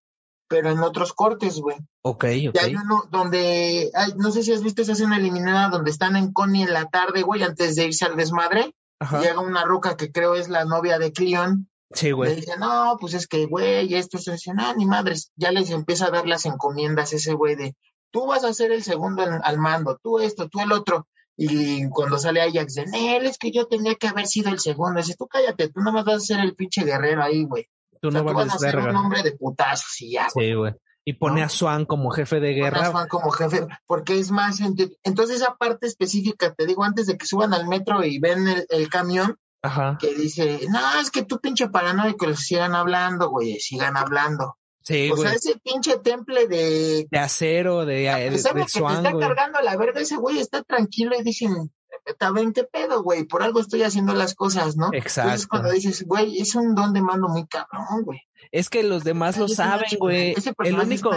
[0.49, 1.77] pero en otros cortes, güey.
[2.03, 2.57] ok, Y ok.
[2.61, 6.31] hay uno donde, ay, no sé si has visto esa escena eliminada donde están en
[6.33, 8.73] Connie en la tarde, güey, antes de irse al desmadre.
[8.99, 9.21] Ajá.
[9.21, 11.69] Llega una ruca que creo es la novia de Cleon.
[11.91, 12.35] Sí, Le güey.
[12.35, 14.53] dice, no, pues es que, güey, esto es eso.
[14.53, 15.31] No, ni madres.
[15.35, 17.75] Ya les empieza a dar las encomiendas ese güey de,
[18.11, 21.07] tú vas a ser el segundo en- al mando, tú esto, tú el otro.
[21.37, 24.99] Y cuando sale Ajax de, Nel, es que yo tenía que haber sido el segundo.
[24.99, 27.67] Dice, tú cállate, tú nomás vas a ser el pinche guerrero ahí, güey.
[28.01, 28.99] Tú O sea, no tú vas a ser un verga.
[29.01, 30.47] hombre de putazos y ya, güey.
[30.49, 30.73] Sí, güey.
[31.05, 31.45] Y pone ¿No?
[31.45, 32.91] a Swan como jefe de Pon a guerra.
[32.91, 37.17] Juan como jefe, porque es más, ent- entonces esa parte específica, te digo, antes de
[37.17, 39.97] que suban al metro y ven el, el camión, Ajá.
[39.99, 44.57] que dice, no, es que tú pinche paranoico, les sigan hablando, güey, sigan hablando.
[44.83, 45.27] Sí, o güey.
[45.29, 48.79] sea, ese pinche temple de, De acero, de, a de, pesar de de que te
[48.79, 49.25] Swan, está güey.
[49.27, 51.71] cargando la verga, ese güey está tranquilo y dicen,
[52.17, 54.89] también qué pedo, güey, por algo estoy haciendo las cosas, ¿no?
[54.93, 55.29] Exacto.
[55.29, 58.21] Entonces cuando dices, güey, es un don de mando muy cabrón, güey.
[58.51, 60.33] Es que los demás lo saben, güey.
[60.69, 61.09] El único.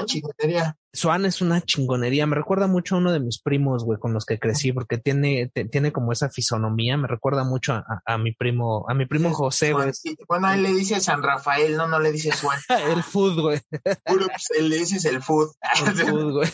[0.92, 2.26] Swan es una chingonería.
[2.26, 5.48] Me recuerda mucho a uno de mis primos, güey, con los que crecí, porque tiene,
[5.54, 6.96] te- tiene como esa fisonomía.
[6.96, 9.92] Me recuerda mucho a, a- a mi primo, a mi primo José, güey.
[10.28, 12.58] Bueno, a él le dice San Rafael, no, no le dice Juan.
[12.92, 13.60] El food, güey.
[14.58, 15.50] Él le dices el food.
[15.86, 16.48] El food, güey.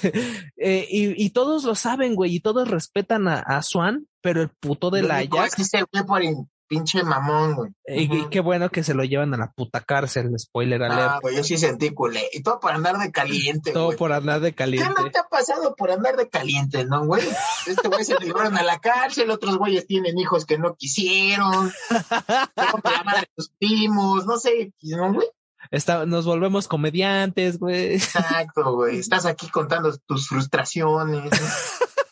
[0.58, 4.50] Eh, y, y todos lo saben, güey, y todos respetan a, a Swan, pero el
[4.50, 6.22] puto de la Ajax, es ese güey por
[6.68, 7.70] pinche mamón, güey.
[7.86, 11.22] y, qué bueno que se lo llevan a la puta cárcel, spoiler Ah, alert.
[11.22, 12.22] güey, yo sí sentí culé.
[12.32, 13.98] Y todo por andar de caliente, Todo güey.
[13.98, 14.94] por andar de ¿Qué caliente.
[15.02, 17.22] no te ha pasado por andar de caliente, no, güey?
[17.66, 21.72] Este güey se lo llevaron a la cárcel, otros güeyes tienen hijos que no quisieron,
[21.90, 25.28] la madre de tus primos, no sé, ¿no, güey?
[25.72, 27.94] Está, nos volvemos comediantes, güey.
[27.94, 28.98] Exacto, güey.
[29.00, 31.30] Estás aquí contando tus frustraciones.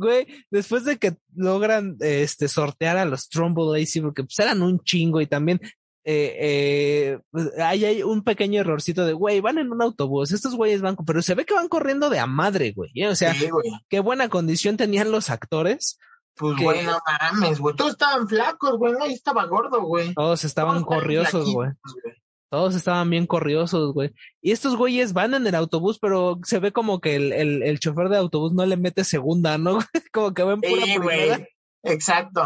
[0.00, 4.80] Güey, después de que logran este sortear a los Trumbull AC, porque pues eran un
[4.80, 5.60] chingo y también
[6.02, 10.54] eh, eh, pues, ahí hay un pequeño errorcito de, güey, van en un autobús, estos
[10.54, 12.90] güeyes van, pero se ve que van corriendo de a madre, güey.
[12.94, 13.08] ¿eh?
[13.08, 13.70] O sea, sí, güey.
[13.88, 15.98] qué buena condición tenían los actores.
[16.36, 16.98] Pues, que- güey, no
[17.32, 17.76] mames, güey.
[17.76, 18.94] Todos estaban flacos, güey.
[18.94, 20.14] Yo estaba gordo, güey.
[20.14, 21.70] Todos estaban Todos corriosos, güey.
[21.82, 22.14] güey.
[22.50, 24.12] Todos estaban bien corriosos, güey.
[24.42, 27.78] Y estos güeyes van en el autobús, pero se ve como que el, el, el
[27.78, 29.78] chofer de autobús no le mete segunda, ¿no?
[30.12, 31.48] como que va en pura Sí, güey.
[31.84, 32.42] Exacto.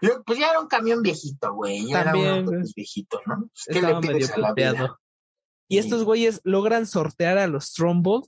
[0.00, 1.86] Yo, pues ya era un camión viejito, güey.
[1.86, 3.48] Ya También, era un autobús viejito, ¿no?
[3.48, 4.98] Pues, ¿Qué le pides a la vida?
[5.68, 5.78] Y Sí.
[5.80, 8.22] estos güeyes logran sortear a los Trumbull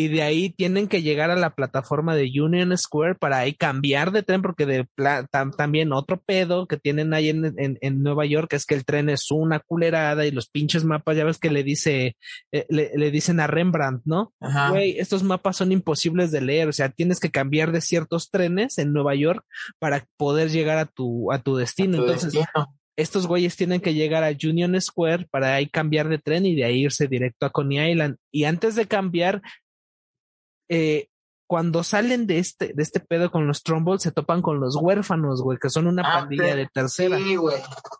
[0.00, 4.12] y de ahí tienen que llegar a la plataforma de Union Square para ahí cambiar
[4.12, 8.24] de tren porque de tam- también otro pedo que tienen ahí en, en, en Nueva
[8.24, 11.50] York es que el tren es una culerada y los pinches mapas, ya ves que
[11.50, 12.16] le dice,
[12.52, 14.32] eh, le, le dicen a Rembrandt, ¿no?
[14.70, 18.78] Güey, estos mapas son imposibles de leer, o sea, tienes que cambiar de ciertos trenes
[18.78, 19.44] en Nueva York
[19.80, 21.96] para poder llegar a tu, a tu destino.
[21.96, 22.76] Tu Entonces, destino.
[22.96, 26.64] estos güeyes tienen que llegar a Union Square para ahí cambiar de tren y de
[26.64, 28.16] ahí irse directo a Coney Island.
[28.32, 29.42] Y antes de cambiar,
[30.68, 31.08] eh,
[31.46, 35.40] cuando salen de este, de este pedo con los Trumbull, se topan con los huérfanos,
[35.42, 37.16] güey, que son una Ah, pandilla de tercera.
[37.16, 37.56] Sí, güey.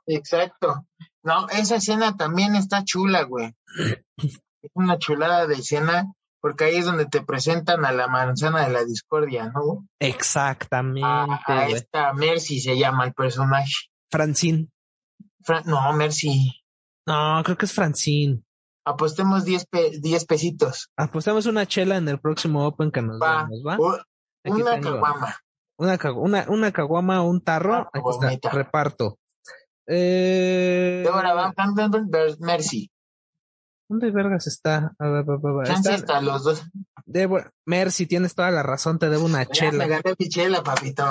[0.07, 0.87] Exacto.
[1.23, 3.55] No, esa escena también está chula, güey.
[4.17, 8.73] Es una chulada de escena porque ahí es donde te presentan a la manzana de
[8.73, 9.87] la discordia, ¿no?
[9.99, 13.73] Exactamente, A, esta Mercy se llama el personaje.
[14.11, 14.69] Francine.
[15.43, 16.53] Fra- no, Mercy.
[17.07, 18.43] No, creo que es Francine.
[18.89, 20.89] Apostemos 10 pe- 10 pesitos.
[20.97, 23.45] Apostamos una chela en el próximo Open que nos Va.
[23.45, 24.05] vemos, ¿va?
[24.45, 25.37] Una caguama.
[25.77, 27.89] Una, una, una caguama, un tarro.
[27.93, 29.19] Aquí está, reparto.
[29.87, 31.99] Eh, Ahora va cantando
[32.41, 32.91] Mercy.
[33.89, 34.93] ¿Dónde vergas está?
[34.99, 35.25] A ver,
[35.65, 36.63] Está- hasta los dos.
[37.07, 39.87] debo, Mercy, tienes toda la razón, te debo una Ya me chela.
[39.87, 41.03] gané mi chela, papito.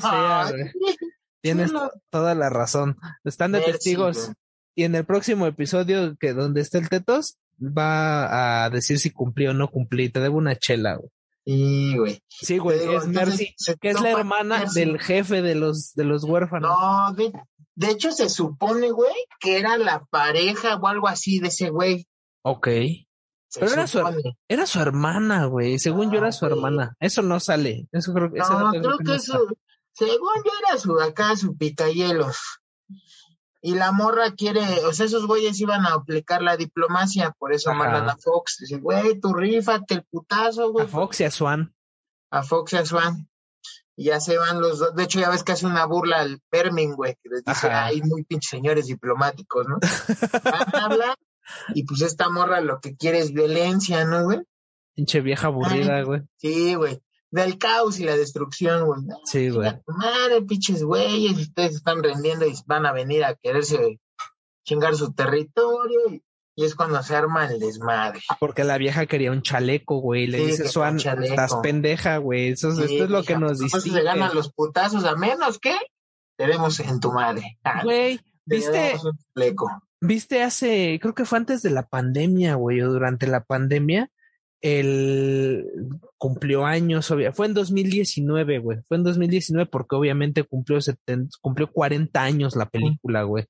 [0.00, 0.44] Sea.
[1.42, 1.72] Tienes
[2.10, 2.96] toda la razón.
[3.24, 4.32] Están de Mercy, testigos.
[4.76, 9.48] Y en el próximo episodio, que donde esté el tetos, va a decir si cumplí
[9.48, 10.10] o no cumplí.
[10.10, 11.10] Te debo una chela, güey.
[11.46, 12.22] Sí, güey.
[12.28, 14.80] Sí, güey, digo, es Mercy, que es la hermana Mercy.
[14.80, 16.70] del jefe de los, de los huérfanos.
[16.70, 17.32] No, de,
[17.74, 22.06] de hecho se supone, güey, que era la pareja o algo así de ese güey.
[22.42, 22.66] Ok.
[23.48, 24.02] Se Pero era su-.
[24.48, 25.78] Era su hermana, güey.
[25.78, 26.58] Según yo era su Ah, güey.
[26.58, 26.96] hermana.
[27.00, 27.86] Eso no sale.
[27.92, 29.16] Eso creo que No, creo que está.
[29.16, 29.46] eso,
[29.92, 32.36] según yo era su acá, su picahielos.
[33.66, 37.70] Y la morra quiere, o sea, esos güeyes iban a aplicar la diplomacia, por eso
[37.70, 37.78] Ajá.
[37.80, 38.58] mandan a Fox.
[38.60, 40.86] Dice, güey, tú rífate el putazo, güey.
[40.86, 41.74] A Fox y a Swan.
[42.30, 43.28] A Fox y a Swan.
[43.96, 44.94] Y ya se van los dos.
[44.94, 47.86] De hecho, ya ves que hace una burla al Permin, güey, que les dice, Ajá.
[47.86, 49.78] ay, muy pinches señores diplomáticos, ¿no?
[50.44, 51.16] Van a hablar,
[51.74, 54.42] y pues esta morra lo que quiere es violencia, ¿no, güey?
[54.94, 56.22] Pinche vieja aburrida, güey.
[56.36, 57.02] Sí, güey.
[57.30, 59.00] Del caos y la destrucción, güey.
[59.24, 59.70] Sí, güey.
[59.86, 64.00] Madre, pinches güeyes, ustedes están rendiendo y van a venir a quererse
[64.64, 66.22] chingar su territorio y,
[66.56, 68.20] y es cuando se arma el desmadre.
[68.40, 70.26] Porque la vieja quería un chaleco, güey.
[70.26, 71.22] Le Sí, dice chaleco.
[71.24, 72.48] estás pendeja, güey.
[72.50, 73.98] Eso, Sí, esto es lo que hija, nos eso distingue.
[73.98, 75.76] se ganan los putazos, a menos que
[76.38, 77.58] tenemos en tu madre.
[77.64, 79.70] Ah, Güey, te ¿viste, damos un chaleco.
[80.00, 84.10] viste hace, creo que fue antes de la pandemia, güey, o durante la pandemia,
[84.62, 85.64] el
[86.18, 91.70] cumplió años, obvia- fue en 2019, güey, fue en 2019 porque obviamente cumplió, 70 cumplió
[91.70, 93.44] 40 años la película, güey.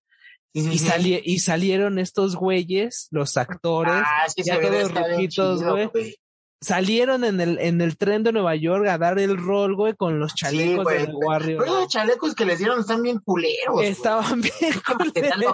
[0.55, 0.87] Sí, sí, Y, sí.
[0.87, 6.17] sali- y salieron estos güeyes, los actores, Ah, que ya todos bien ruquitos, güey.
[6.63, 10.19] salieron en el, en el tren de Nueva York a dar el rol, güey, con
[10.19, 11.07] los chalecos güey.
[11.07, 11.63] de Warrior.
[11.65, 13.83] Pero los chalecos que les dieron están bien culeros.
[13.83, 14.55] Estaban bien
[15.15, 15.45] que tal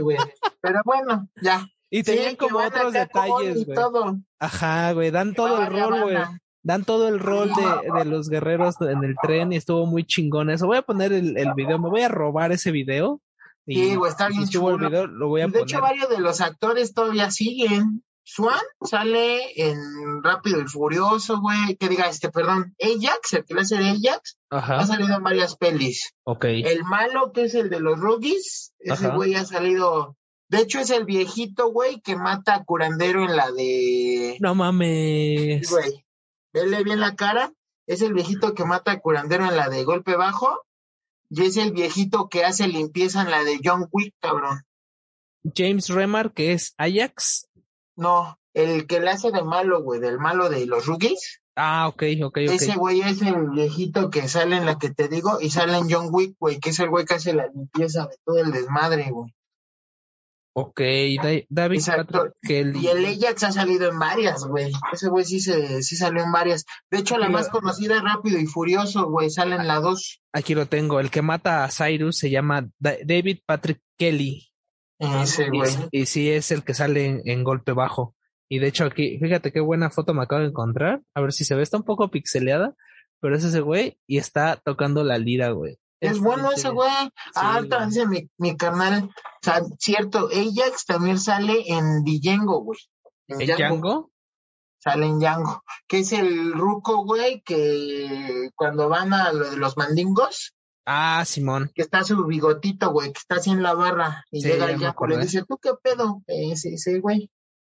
[0.00, 0.26] culeros.
[0.62, 1.66] Pero bueno, ya.
[1.98, 3.78] Y tenían Sí, como otros detalles, güey.
[4.38, 6.16] Ajá, güey, dan todo el rol, güey.
[6.62, 10.50] Dan todo el rol de, de los guerreros en el tren y estuvo muy chingón
[10.50, 10.66] eso.
[10.66, 13.20] Voy a poner el, el video, me voy a robar ese video.
[13.66, 15.64] Y Sí, güey, está si el video, lo voy a de poner.
[15.64, 18.02] hecho, varios de los actores todavía siguen.
[18.28, 19.78] Swan sale en
[20.24, 21.76] Rápido y Furioso, güey.
[21.76, 25.56] Que diga, este, perdón, Ajax, el que le hace de Ajax, ha salido en varias
[25.56, 26.12] pelis.
[26.24, 26.44] ok.
[26.46, 30.16] El malo, que es el de los rookies, ese güey ha salido.
[30.48, 34.36] De hecho, es el viejito, güey, que mata a Curandero en la de.
[34.40, 35.68] No mames.
[35.68, 36.04] Güey,
[36.52, 37.52] vele bien la cara.
[37.86, 40.64] Es el viejito que mata a Curandero en la de Golpe Bajo.
[41.28, 44.62] Y es el viejito que hace limpieza en la de John Wick, cabrón.
[45.54, 47.48] James Remar, que es Ajax.
[47.96, 51.40] No, el que le hace de malo, güey, del malo de los rookies.
[51.56, 52.36] Ah, ok, ok, ok.
[52.36, 55.90] Ese güey es el viejito que sale en la que te digo y sale en
[55.90, 59.10] John Wick, güey, que es el güey que hace la limpieza de todo el desmadre,
[59.10, 59.34] güey.
[60.58, 60.80] Ok,
[61.22, 62.12] Da- David Exacto.
[62.14, 62.78] Patrick Kelly.
[62.80, 64.72] Y el Ajax ha salido en varias, güey.
[64.90, 66.64] Ese güey sí, se, sí salió en varias.
[66.90, 69.28] De hecho, la Pero- más conocida es Rápido y Furioso, güey.
[69.28, 70.22] Sale en la 2.
[70.32, 70.98] Aquí lo tengo.
[70.98, 74.48] El que mata a Cyrus se llama Da- David Patrick Kelly.
[74.98, 75.70] Ese, Y, güey.
[75.90, 78.14] y sí es el que sale en, en golpe bajo.
[78.48, 81.02] Y de hecho aquí, fíjate qué buena foto me acabo de encontrar.
[81.14, 82.74] A ver si se ve, está un poco pixeleada,
[83.20, 85.76] pero es ese güey y está tocando la lira, güey.
[86.06, 86.88] Es bueno ese güey.
[87.34, 87.88] Ah, ahorita güey.
[87.88, 89.04] dice mi, mi carnal.
[89.04, 89.10] O
[89.42, 92.78] sea, cierto, Ajax también sale en Django, güey.
[93.28, 94.10] En ¿En Django?
[94.78, 95.62] Sale en Django.
[95.88, 100.52] Que es el ruco, güey, que cuando van a lo de los mandingos,
[100.88, 101.72] Ah, Simón.
[101.74, 104.24] que está su bigotito, güey, que está así en la barra.
[104.30, 106.22] Y Sí, llega el Django, le dice, ¿tú qué pedo?
[106.28, 107.28] Ese, ese, güey.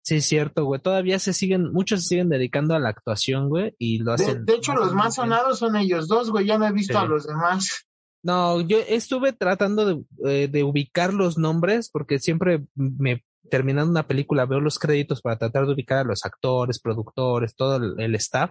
[0.02, 0.80] Sí, es cierto, güey.
[0.80, 4.44] Todavía se siguen, muchos se siguen dedicando a la actuación, güey, y lo De, hacen.
[4.44, 6.46] de hecho, lo los más sonados son ellos dos, güey.
[6.46, 6.98] Ya no he visto Sí.
[6.98, 7.85] a los demás.
[8.26, 14.08] No, yo estuve tratando de, eh, de ubicar los nombres porque siempre me terminando una
[14.08, 18.50] película veo los créditos para tratar de ubicar a los actores, productores, todo el, staff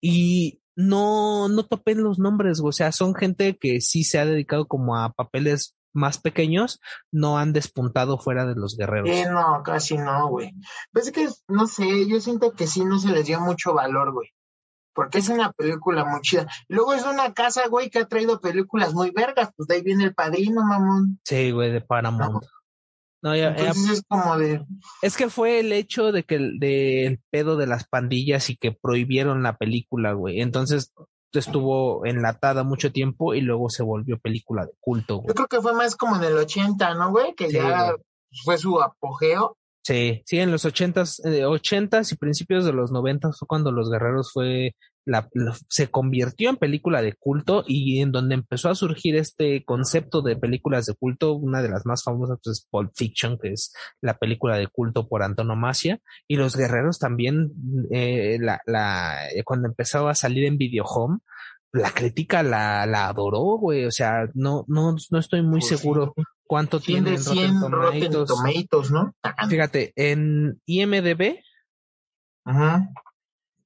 [0.00, 4.66] y no no topé los nombres, o sea, son gente que sí se ha dedicado
[4.66, 6.80] como a papeles más pequeños,
[7.12, 9.10] no han despuntado fuera de los guerreros.
[9.30, 10.54] No, casi no, güey.
[10.90, 14.14] Pues es que, no sé, yo siento que sí no se les dio mucho valor,
[14.14, 14.30] güey.
[14.96, 16.48] Porque es una película muy chida.
[16.68, 19.50] Luego es una casa, güey, que ha traído películas muy vergas.
[19.56, 21.20] Pues de ahí viene el padrino, mamón.
[21.22, 22.42] Sí, güey, de Paramount.
[23.22, 24.64] No, ya, ya- Entonces es como de.
[25.02, 28.56] es que fue el hecho de que el, de el pedo de las pandillas y
[28.56, 30.40] que prohibieron la película, güey.
[30.40, 30.92] Entonces
[31.32, 35.28] estuvo enlatada mucho tiempo y luego se volvió película de culto, güey.
[35.28, 37.34] Yo creo que fue más como en el 80, ¿no, güey?
[37.34, 37.96] Que Sí, ya güey.
[38.44, 39.56] fue su apogeo.
[39.86, 43.88] Sí, sí, en los ochentas, eh, ochentas y principios de los noventas fue cuando Los
[43.88, 44.74] Guerreros fue
[45.04, 49.64] la, la- se convirtió en película de culto y en donde empezó a surgir este
[49.64, 53.52] concepto de películas de culto, una de las más famosas pues, es Pulp Fiction, que
[53.52, 57.52] es la película de culto por antonomasia, y Los Guerreros también,
[57.92, 61.18] eh, la, la, eh, cuando empezaba a salir en Videohome,
[61.72, 65.88] la crítica la, la adoró, güey, o sea, no, no, no estoy muy Pues sí.
[66.46, 68.28] Cuánto 100 tiene en 100 Rotten Rotten Tomatoes.
[68.28, 69.14] Tomatoes, ¿no?
[69.48, 71.40] Fíjate, en IMDB
[72.44, 72.88] Ajá.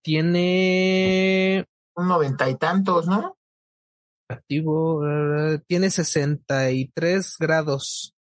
[0.03, 3.37] tiene Un noventa y tantos, ¿no?
[4.29, 8.15] activo, eh, tiene 63 grados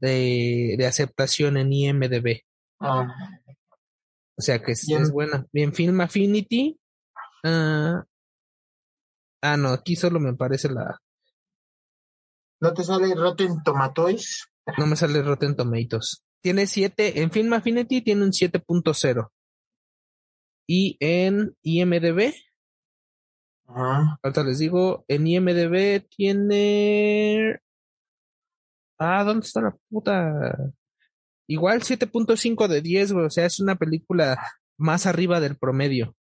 [0.00, 2.40] de, de aceptación en IMDB.
[2.80, 3.06] Ah,
[4.38, 5.46] O sea que es, es buena.
[5.52, 6.80] Bien, Film Affinity.
[7.44, 8.02] ah,
[9.42, 10.98] ah, no, aquí solo me aparece la.
[12.62, 14.46] ¿No te sale Rotten Tomatoes?
[14.78, 16.24] No me sale Rotten Tomatoes.
[16.40, 19.28] Tiene 7, en Film Affinity tiene un 7.0.
[20.68, 22.32] Y en IMDB.
[23.66, 27.58] Ahorita les digo, en IMDB tiene...
[28.96, 30.72] Ah, ¿dónde está la puta?
[31.48, 33.26] Igual 7.5 de 10, güey.
[33.26, 34.40] O sea, es una película
[34.78, 36.14] más arriba del promedio.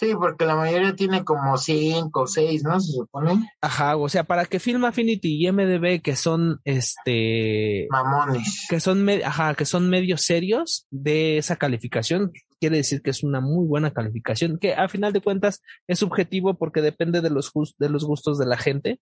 [0.00, 2.80] Sí, porque la mayoría tiene como cinco o seis, ¿no?
[2.80, 3.52] Se supone.
[3.60, 8.66] Ajá, o sea, para que Film Affinity y MDB, que son este Mamones.
[8.70, 13.42] que son ajá, que son medios serios de esa calificación, quiere decir que es una
[13.42, 17.90] muy buena calificación, que a final de cuentas es subjetivo porque depende de los de
[17.90, 19.00] los gustos de la gente,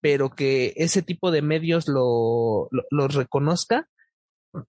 [0.00, 3.86] pero que ese tipo de medios lo, lo, los reconozca,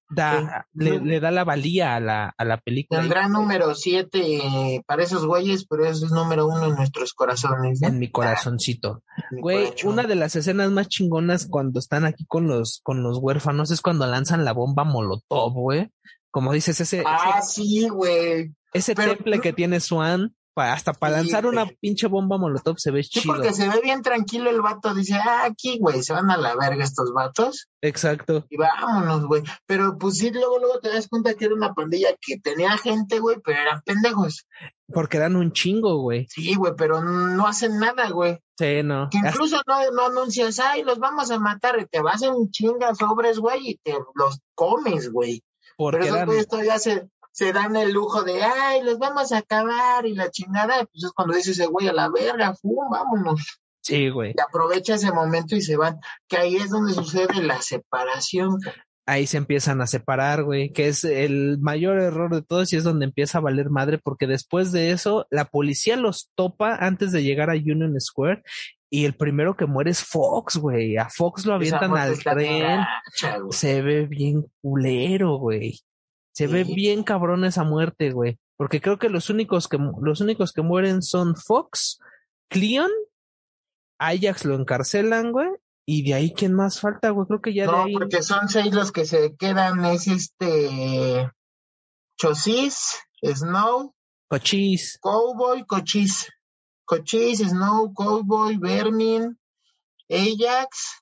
[0.10, 0.80] da, Sí.
[0.86, 3.00] le, le da la valía a la, a la película.
[3.02, 7.82] Tendrá número siete para esos güeyes, pero es número uno en nuestros corazones.
[7.82, 7.88] ¿no?
[7.90, 9.04] En mi corazoncito.
[9.32, 9.92] Mi Güey, corazón.
[9.94, 13.82] una de las escenas más chingonas cuando están aquí con los, con los huérfanos es
[13.82, 15.90] cuando lanzan la bomba molotov, güey.
[16.32, 18.54] Como dices, ese, Ah, ese, sí, güey.
[18.74, 22.78] ese pero- temple que tiene Swan, pa- hasta para Sí, lanzar una pinche bomba molotov
[22.78, 23.34] se ve Sí, chido.
[23.34, 24.94] porque se ve bien tranquilo el vato.
[24.94, 27.70] Dice, ah, aquí, güey, se van a la verga estos vatos.
[27.82, 28.46] Exacto.
[28.50, 29.44] Y vámonos, güey.
[29.66, 33.20] Pero pues sí, luego, luego te das cuenta que era una pandilla que tenía gente,
[33.20, 34.46] güey, pero eran pendejos.
[34.88, 36.28] Porque dan un chingo, güey.
[36.30, 38.40] Sí, güey, pero no hacen nada, güey.
[38.58, 39.10] Sí, no.
[39.10, 42.98] Que incluso no, no anuncias, ay, los vamos a matar, y te vas en chingas
[43.00, 45.44] sobres, güey, y te los comes, güey.
[45.76, 49.32] Porque Pero esos eran, güeyes todavía se, se dan el lujo de, ay, los vamos
[49.32, 52.90] a acabar, y la chingada, pues es cuando dice ese güey a la verga, fum,
[52.90, 53.60] vámonos.
[53.82, 54.34] sí, güey.
[54.38, 58.60] Y aprovecha ese momento y se van, que ahí es donde sucede la separación.
[59.06, 62.86] Ahí se empiezan a separar, güey, que es el mayor error de todos y es
[62.86, 67.24] donde empieza a valer madre porque después de eso la policía los topa antes de
[67.24, 68.44] llegar a Union Square
[68.90, 70.96] y el primero que muere es Fox, güey.
[70.98, 72.80] A Fox lo avientan al tren.
[73.50, 75.82] Se ve bien culero, güey.
[76.34, 78.38] Se ve bien cabrón esa muerte, güey.
[78.58, 82.00] Porque creo que los únicos que los únicos que mueren son Fox,
[82.50, 82.90] Cleon,
[84.00, 85.50] Ajax lo encarcelan, güey.
[85.86, 87.28] Y de ahí, ¿quién más falta, güey?
[87.28, 87.94] Creo que ya de No, ahí.
[87.94, 91.30] porque son seis los que se quedan, es este
[92.18, 93.94] Chosis, Snow,
[94.30, 94.98] Cochis.
[95.02, 96.30] Cowboy, Cochis.
[96.86, 99.38] Cochis, Snow, Cowboy, Vermin,
[100.10, 101.02] Ajax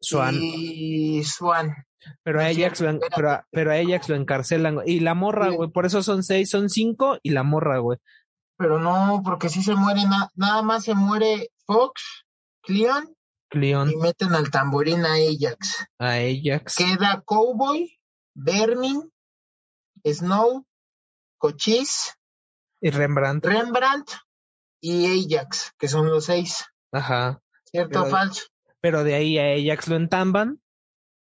[0.00, 0.36] Swan.
[0.40, 1.74] y Swan.
[2.22, 4.90] Pero a Ajax, lo, pero, a- pero a Ajax lo encarcelan, güey.
[4.90, 5.70] Y la morra, güey.
[5.70, 7.98] Por eso son seis, son cinco y la morra, güey.
[8.58, 12.24] Pero no, porque si se muere, na- nada más se muere Fox,
[12.62, 13.14] Cleon
[13.50, 15.84] Cleon, y meten al tamborín a Ajax.
[15.98, 16.76] a Ajax.
[16.76, 17.98] Queda Cowboy,
[18.34, 19.10] Vermin,
[20.04, 20.64] Snow,
[21.38, 22.14] Cochis,
[22.80, 23.44] Y Rembrandt.
[23.44, 24.10] Rembrandt
[24.80, 26.64] y Ajax, que son los seis.
[26.92, 27.40] Ajá.
[27.64, 28.44] ¿Cierto o falso?
[28.80, 30.61] Pero de ahí a Ajax lo entamban.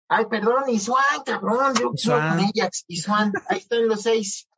[0.09, 4.49] Ay, perdón, y Swan, cabrón, yo con Ajax y Swan, ahí están los seis.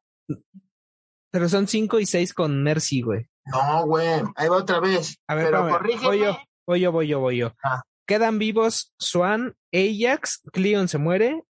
[1.32, 3.28] Pero son cinco y seis con Mercy, güey.
[3.46, 5.16] No, güey, ahí va otra vez.
[5.26, 6.06] A ver, Pero corrígeme.
[6.06, 6.36] voy yo,
[6.66, 7.52] voy yo, voy yo, voy yo.
[7.64, 7.82] Ah.
[8.06, 11.42] Quedan vivos Swan, Ajax, Cleon se muere,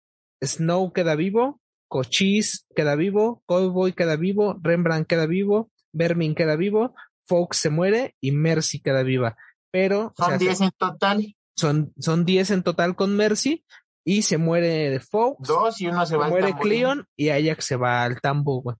[0.42, 6.94] Snow queda vivo, Cochise queda vivo, Cowboy queda vivo, Rembrandt queda vivo, Vermin queda vivo,
[7.26, 9.36] Fox se muere y Mercy queda viva.
[9.70, 13.64] Pero o Son sea, diez en total, son, son 10 en total con Mercy
[14.04, 17.76] y se muere Fox, dos y uno se va al muere Cleon y Ajax se
[17.76, 18.76] va al tambo, güey.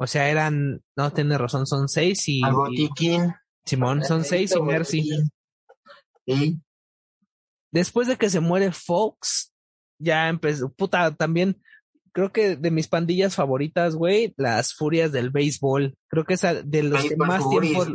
[0.00, 3.34] O sea, eran, no tiene razón, son seis y, al y- botiquín.
[3.64, 5.10] Simón, son seis y Mercy.
[6.26, 6.58] Sí,
[7.70, 9.52] Después de que se muere Fox,
[9.98, 11.60] ya empezó, puta, también,
[12.12, 15.94] creo que de mis pandillas favoritas, güey, las furias del béisbol.
[16.08, 17.86] Creo que esa de los que más tiempo,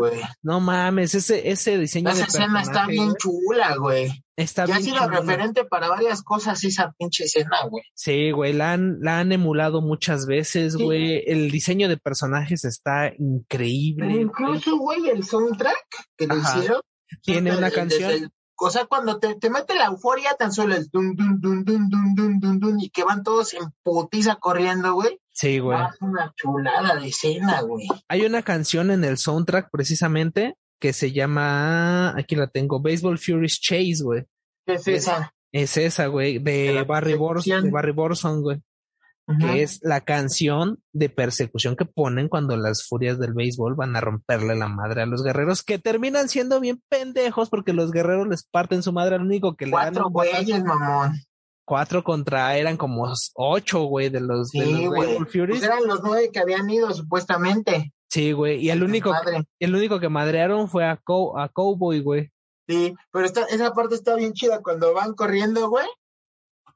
[0.41, 4.23] no mames, ese, ese diseño Esa de escena está bien chula, güey.
[4.35, 5.19] está Ya ha bien sido chingona.
[5.21, 7.83] referente para varias cosas esa pinche escena, güey.
[7.95, 10.83] Sí, güey, la han, la han emulado muchas veces, Sí.
[10.83, 11.23] güey.
[11.25, 14.05] El diseño de personajes está increíble.
[14.07, 15.85] Pero incluso, güey, el soundtrack
[16.17, 16.81] que le hicieron.
[17.21, 18.31] Tiene una canción.
[18.63, 21.89] O sea, cuando te, te mete la euforia, tan solo el dun, dun, dun, dun,
[21.89, 25.19] dun, dun, dun, dun, y que van todos en putiza corriendo, güey.
[25.31, 25.77] Sí, güey.
[25.77, 27.87] Ah, una chulada de escena, güey.
[28.07, 33.59] Hay una canción en el soundtrack precisamente que se llama, aquí la tengo, Baseball Furies
[33.61, 34.25] Chase, güey.
[34.65, 35.33] ¿Qué es Es- esa?
[35.51, 37.63] Es esa, güey, De Barry Bors, persecución.
[37.65, 38.59] de Barry Borson, güey,
[39.39, 44.01] Que es la canción de persecución que ponen cuando las furias del béisbol van a
[44.01, 48.43] romperle la madre a los guerreros, que terminan siendo bien pendejos porque los guerreros les
[48.43, 51.13] parten su madre al único que le dan Cuatro güeyes, mamón.
[51.65, 55.01] cuatro contra eran como ocho, güey, de los, de Sí, los güey.
[55.07, 55.59] Baseball Furies.
[55.59, 57.93] Pues eran los nueve que habían ido, supuestamente.
[58.09, 59.45] Sí, güey, y el único, Madre.
[59.59, 62.29] el único que madrearon fue a, Cow- a Cowboy, güey.
[62.67, 65.87] Sí, pero esta, esa parte está bien chida cuando van corriendo, güey.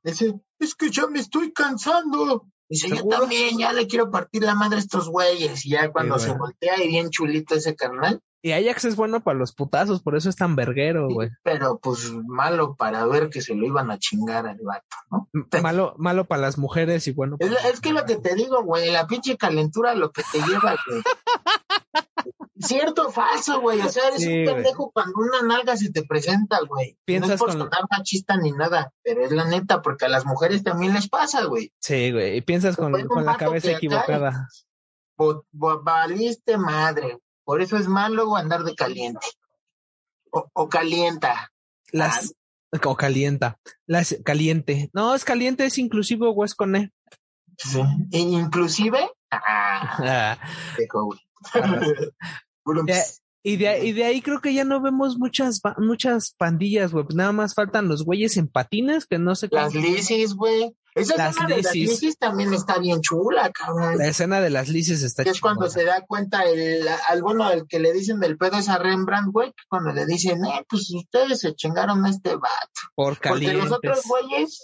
[0.04, 2.45] Dice, es que ya me estoy cansando.
[2.70, 3.20] Dice, yo ¿Seguro?
[3.20, 5.66] también, ya le quiero partir la madre a estos güeyes.
[5.66, 8.22] Y ya cuando Sí, se voltea y bien chulito ese carnal.
[8.41, 11.30] Y Ajax es bueno para los putazos, por eso es tan verguero, Sí, güey.
[11.43, 15.28] pero pues malo para ver que se lo iban a chingar al vato, ¿no?
[15.62, 17.38] Malo, malo para las mujeres y bueno.
[17.39, 20.39] Es, para- es que lo que te digo, güey, la pinche calentura lo que te
[20.39, 21.01] lleva, güey.
[22.60, 23.80] Cierto o falso, güey.
[23.82, 24.55] O sea, eres Sí, un güey.
[24.55, 26.97] pendejo cuando una nalga se te presenta, güey.
[27.08, 30.26] No es por con- sonar machista ni nada, pero es la neta, porque a las
[30.26, 31.72] mujeres también les pasa, güey.
[31.80, 32.38] Sí, güey.
[32.38, 34.49] Y piensas con, con la cabeza equivocada.
[35.18, 37.20] Bo- bo- valiste madre.
[37.43, 39.26] Por eso es malo andar de caliente.
[40.32, 41.51] O, o calienta.
[41.91, 42.34] Las.
[42.84, 43.58] O calienta.
[43.86, 44.89] Las caliente.
[44.93, 46.91] No, es caliente, es inclusivo es con E.
[47.58, 47.82] Sí.
[48.12, 49.10] E inclusive.
[49.32, 50.38] Ah, Ah.
[50.78, 51.20] dejo, güey.
[52.88, 53.03] Ya,
[53.43, 57.05] Y de, ahí- y de ahí creo que ya no vemos muchas muchas pandillas, güey.
[57.13, 59.47] Nada más faltan los güeyes en patines, que no sé.
[59.51, 60.76] Las lisis, güey.
[60.98, 61.89] Esa Las escena de las lisis.
[62.02, 63.98] lisis también está bien chula, cabrón.
[63.98, 67.50] La escena de las lices está Que es cuando se da cuenta el, al bueno,
[67.52, 70.66] el que le dicen del pedo es a Rembrandt, güey, que cuando le dicen, eh,
[70.70, 72.48] pues ustedes se chingaron a este vato.
[72.95, 73.64] Por Porque calientes.
[73.66, 74.62] los otros güeyes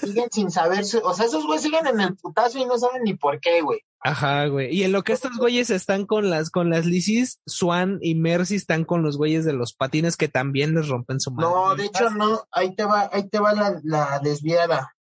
[0.00, 3.02] siguen sin saber, su- o sea, esos güeyes siguen en el putazo y no saben
[3.04, 3.80] ni por qué, güey.
[4.00, 4.72] Ajá, güey.
[4.72, 8.54] Y en lo que estos güeyes están con las con las lisis, Swan y Mercy
[8.54, 11.50] están con los güeyes de los patines que también les rompen su madre.
[11.50, 14.92] No, de hecho no, ahí te va, ahí te va la, la desviada.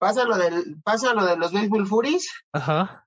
[0.00, 3.06] Pasa lo del, pasa lo de los Baseball Furies, Ajá.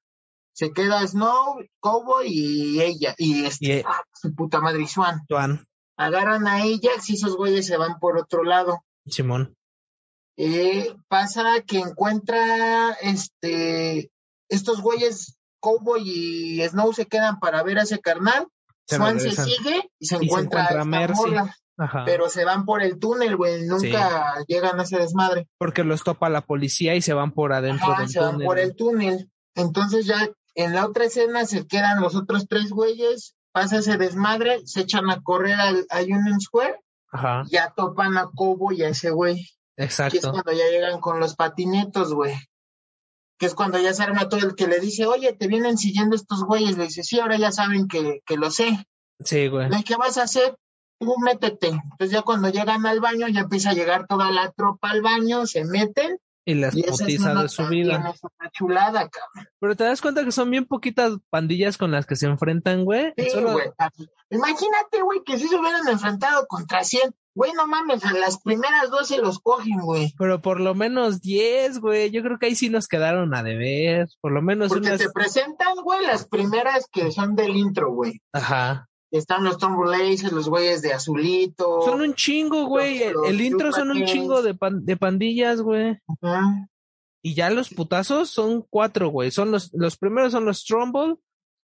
[0.54, 5.26] se queda Snow, Cowboy y ella, y este, Y, eh, ah, su puta madre Swan.
[5.28, 5.66] Swan,
[5.98, 8.84] Agarran a Ajax y esos güeyes se van por otro lado.
[9.08, 9.58] Simón.
[10.38, 14.12] Eh, pasa que encuentra este
[14.48, 18.48] estos güeyes Cowboy y Snow se quedan para ver a ese carnal.
[18.86, 21.36] Se Swan se sigue y se encuentra, encuentra a Mercy.
[21.78, 22.04] Ajá.
[22.06, 25.48] pero se van por el túnel, güey, nunca llegan a ese desmadre.
[25.58, 28.46] Porque los topa la policía y se van por adentro Ajá, del se van túnel.
[28.48, 29.32] por el túnel.
[29.56, 34.62] Entonces ya en la otra escena se quedan los otros tres güeyes, pasa ese desmadre,
[34.66, 36.80] se echan a correr al, a Union Square,
[37.12, 37.44] Ajá.
[37.50, 39.36] ya topan a Cowboy y a ese güey.
[39.76, 40.32] que es Exacto.
[40.32, 42.36] cuando ya llegan con los patinetos, güey.
[43.40, 46.16] Que es cuando ya se arma todo el que le dice, oye, te vienen siguiendo
[46.16, 46.78] estos güeyes.
[46.78, 48.86] Le dice, sí, ahora ya saben que, que lo sé.
[49.26, 49.70] Sí, güey.
[49.84, 50.56] ¿qué vas a hacer?
[51.00, 51.68] Tú métete.
[51.70, 55.46] Entonces ya cuando llegan al baño, ya empieza a llegar toda la tropa al baño,
[55.46, 56.18] se meten.
[56.46, 58.12] Y las Y esa de su vida.
[58.14, 59.48] es una chulada, cabrón.
[59.62, 63.14] Pero te das cuenta que son bien poquitas pandillas con las que se enfrentan, güey.
[63.18, 63.68] Sí, Solo- güey.
[64.30, 67.14] Imagínate, güey, que si se hubieran enfrentado contra 100.
[67.36, 70.14] Güey, no mames, a las primeras dos se los cogen, güey.
[70.20, 72.12] Pero por lo menos 10, güey.
[72.12, 74.08] Yo creo que ahí sí nos quedaron a deber.
[74.22, 75.00] Por lo menos Porque unas.
[75.00, 78.22] te presentan, güey, las primeras que son del intro, güey.
[78.34, 78.88] Ajá.
[79.14, 81.82] Están los Tom los güeyes de Azulito.
[81.86, 83.04] Son un chingo, güey.
[83.04, 86.00] El, intro son un chingo de, pan- de pandillas, güey.
[86.22, 86.68] Ajá.
[87.22, 89.30] Y ya los putazos son cuatro, güey.
[89.30, 91.20] Son los, los primeros son los Trumbull.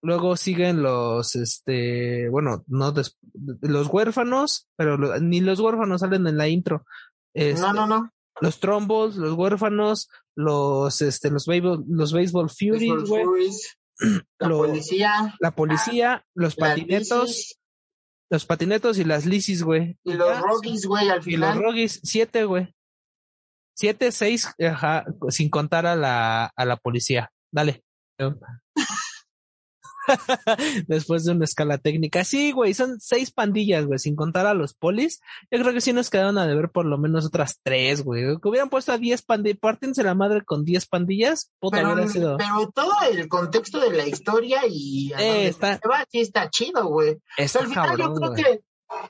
[0.03, 3.17] Luego siguen los, este, bueno, no, des-
[3.61, 6.85] los huérfanos, pero lo- ni los huérfanos salen en la intro.
[7.33, 8.11] Este, No, no, no.
[8.41, 13.25] Los Trumballs, los huérfanos, los, este, los baseball, los baseball furies, güey.
[14.39, 15.35] La Lo- policía.
[15.41, 17.59] La policía, los patinetos,
[18.31, 19.99] los patinetos y las lisis, güey.
[20.05, 21.59] Y los Ya, Rockies, güey, al Y los final.
[21.63, 22.75] Roggies, siete, güey.
[23.79, 27.31] Siete, seis, ajá, sin contar a la, a la policía.
[27.53, 27.83] Dale.
[30.87, 32.25] Después de una escala técnica.
[32.25, 35.21] Sí, güey, son seis pandillas, güey, sin contar a los polis.
[35.51, 38.23] Yo creo que sí nos quedaron a deber por lo menos otras tres, güey.
[38.41, 42.09] Que hubieran puesto a diez pandillas, pártense la madre con diez pandillas, puta Pero, hubiera
[42.11, 42.37] sido.
[42.37, 46.51] pero todo el contexto de la historia y a Eh, está- se va, sí está
[46.51, 47.19] chido, güey.
[47.37, 48.43] Está al final cabrón, yo creo güey.
[48.45, 48.61] que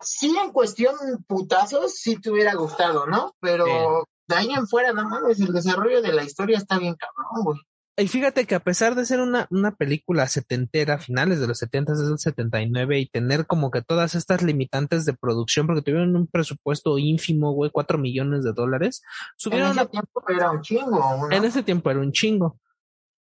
[0.00, 0.94] sí en cuestión
[1.26, 3.34] putazos sí te hubiera gustado, ¿no?
[3.40, 7.44] Pero de ahí en fuera, no mames, el desarrollo de la historia está bien cabrón,
[7.44, 7.58] güey.
[7.98, 11.98] Y fíjate que a pesar de ser una, una película setentera, finales de los setentas,
[11.98, 16.26] es el 79, y tener como que todas estas limitantes de producción, porque tuvieron un
[16.26, 20.90] presupuesto ínfimo, güey, cuatro millones de dólares, En subieron ese una tiempo era un chingo,
[20.90, 21.30] ¿no?
[21.30, 22.60] En ese tiempo era un chingo.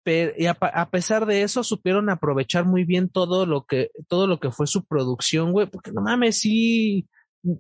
[0.03, 4.27] Pero, y a, a pesar de eso, supieron aprovechar muy bien todo lo que, todo
[4.27, 7.07] lo que fue su producción, güey, porque no mames, sí,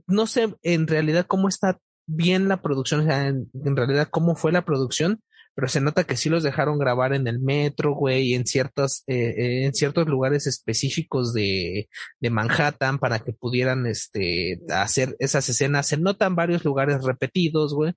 [0.06, 4.34] no sé en realidad cómo está bien la producción, o sea, en, en realidad cómo
[4.34, 5.20] fue la producción,
[5.56, 9.34] pero se nota que sí los dejaron grabar en el metro, güey, en ciertos, eh,
[9.36, 11.88] eh, en ciertos lugares específicos de,
[12.20, 15.88] de Manhattan para que pudieran, este, hacer esas escenas.
[15.88, 17.94] Se notan varios lugares repetidos, güey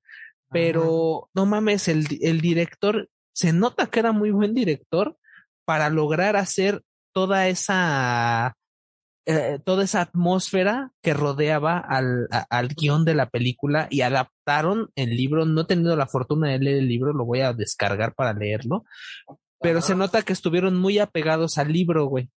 [0.52, 5.18] pero no mames, el, el director, se nota que era muy buen director
[5.66, 6.84] para lograr hacer
[7.14, 8.56] toda esa,
[9.26, 14.90] eh, toda esa atmósfera que rodeaba al, a- al guion de la película y adaptaron
[14.96, 15.46] el libro.
[15.46, 18.86] No he tenido la fortuna de leer el libro, lo voy a descargar para leerlo,
[19.62, 22.30] pero se nota que estuvieron muy apegados al libro, güey,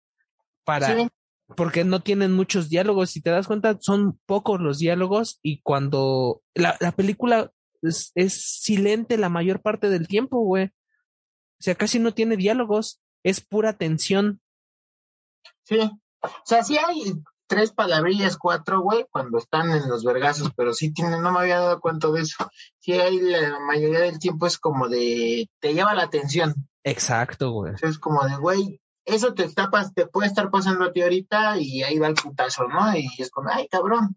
[0.64, 1.08] para, Sí.
[1.56, 3.10] porque no tienen muchos diálogos.
[3.10, 7.50] Si te das cuenta, son pocos los diálogos y cuando la, la película
[7.80, 10.66] es, es silente la mayor parte del tiempo, güey.
[10.66, 14.40] O sea, casi no tiene diálogos, es pura tensión.
[15.64, 15.78] Sí,
[16.22, 17.14] O sea, sí hay
[17.46, 21.60] tres palabrillas, cuatro, güey, cuando están en los vergazos, pero sí tienen, no me había
[21.60, 22.50] dado cuenta de eso.
[22.78, 26.54] Sí hay la mayoría del tiempo es como de, te lleva la atención.
[26.82, 27.74] Exacto, güey.
[27.82, 31.82] Es como de, güey, eso te está, te puede estar pasando a ti ahorita y
[31.82, 32.96] ahí va el putazo, ¿no?
[32.96, 34.16] Y es como, ay, cabrón.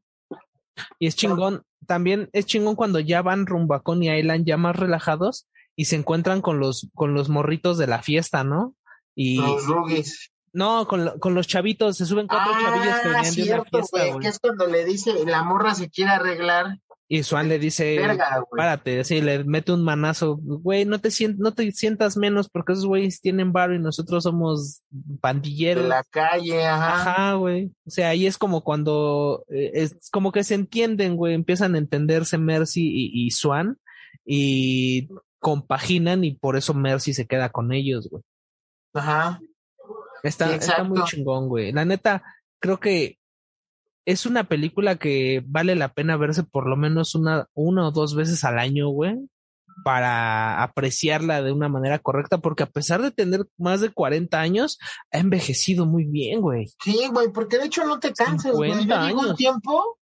[1.00, 4.76] Y es chingón, también es chingón cuando ya van rumbo a Coney Island ya más
[4.76, 8.76] relajados y se encuentran con los, con los morritos de la fiesta, ¿no?
[9.16, 10.32] Y Los rugis.
[10.56, 13.24] No, con, lo- con los chavitos, se suben cuatro chavillos que Ah, venían de una
[13.26, 14.22] cierto, fiesta, güey, güey.
[14.24, 16.80] que es cuando le dice, la morra se quiere arreglar.
[17.08, 21.36] Y Swan le dice, Verga, párate, sí, le mete un manazo, güey, no te sien-
[21.38, 25.88] no te sientas menos porque esos güeyes tienen bar y nosotros somos De pandilleros.
[25.88, 26.96] la calle, ajá.
[27.12, 27.72] Ajá, güey.
[27.86, 31.78] O sea, ahí es como cuando eh, es como que se entienden, güey, empiezan a
[31.78, 33.78] entenderse Mercy y, y Swan
[34.26, 35.08] y
[35.38, 38.24] compaginan y por eso Mercy se queda con ellos, güey.
[38.96, 39.40] Ajá.
[40.28, 41.72] Está, está muy chingón, güey.
[41.72, 42.24] La neta,
[42.60, 43.20] creo que
[44.06, 48.16] es una película que vale la pena verse por lo menos una, una o dos
[48.16, 49.16] veces al año, güey,
[49.84, 54.80] para apreciarla de una manera correcta, porque a pesar de tener más de 40 años,
[55.12, 56.72] ha envejecido muy bien, güey.
[56.84, 58.72] Sí, güey, porque de hecho no te cansas, güey.
[58.72, 59.98] Yo 50 llegó un tiempo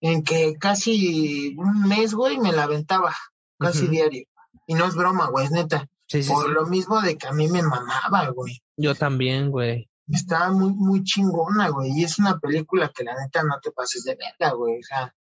[0.00, 3.14] en que casi un mes, güey, me la aventaba
[3.58, 4.24] casi diario.
[4.66, 5.86] Y no es broma, güey, es neta.
[6.06, 6.52] Sí, sí, Por sí.
[6.52, 8.62] lo mismo de que a mí me mamaba, güey.
[8.78, 9.90] Yo también, güey.
[10.06, 11.90] Estaba muy, muy chingona, güey.
[11.96, 14.78] Y es una película que la neta no te pases de verga, güey.
[14.78, 15.14] O sea,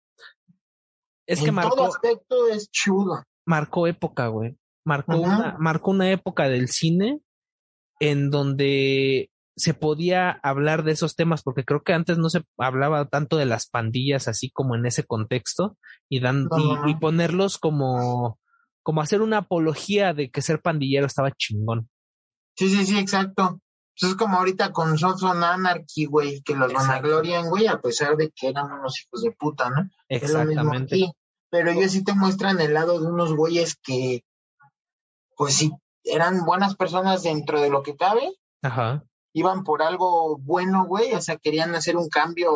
[1.26, 3.24] Es que en todo marcó, aspecto es chudo.
[3.46, 4.58] marcó época, güey.
[4.86, 7.20] Marcó una, marcó una época del cine
[8.00, 13.10] en donde se podía hablar de esos temas, porque creo que antes no se hablaba
[13.10, 15.78] tanto de las pandillas así como en ese contexto,
[16.08, 18.40] y dan, y, y ponerlos como,
[18.84, 21.90] como hacer una apología de que ser pandillero estaba chingón.
[22.58, 23.60] Sí, sí, sí, exacto.
[24.00, 26.88] Pues es como ahorita con Sons of Anarchy, güey, que los Exacto.
[26.92, 29.90] vanaglorian, güey, a pesar de que eran unos hijos de puta, ¿no?
[30.10, 30.96] Es lo mismo Exactamente.
[30.96, 31.12] aquí.
[31.50, 34.24] Pero ellos sí te muestran el lado de unos güeyes que,
[35.36, 35.72] pues sí,
[36.04, 39.04] eran buenas personas dentro de lo que cabe, Ajá.
[39.34, 42.52] iban por algo bueno, güey, o sea, querían hacer un cambio,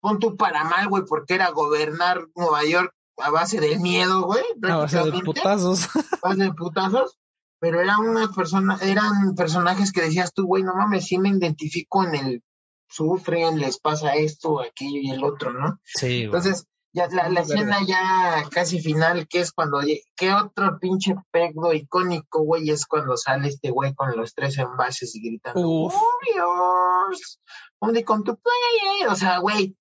[0.00, 4.44] pon tú para mal, güey, porque era gobernar Nueva York a base del miedo, güey,
[4.70, 5.88] A base de putazos.
[6.22, 7.18] a base de putazos,
[7.58, 12.04] pero eran unas personas, eran personajes que decías tú, güey, no mames, sí me identifico
[12.04, 12.42] en el
[12.88, 15.78] sufren, les pasa esto, aquello y el otro, ¿no?
[15.84, 16.24] sí, güey.
[16.24, 19.80] Entonces, ya la, la escena ya casi final, que es cuando,
[20.16, 22.70] ¿qué otro pinche pegdo icónico, güey?
[22.70, 25.94] Es cuando sale este güey con los tres envases y gritando, Uf.
[25.94, 27.40] Warriors,
[27.78, 29.06] only come to play.
[29.08, 29.76] O sea, güey,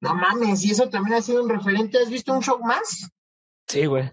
[0.00, 1.98] no mames, y eso también ha sido un referente.
[1.98, 3.08] ¿Has visto un show más?
[3.66, 4.12] Sí, güey.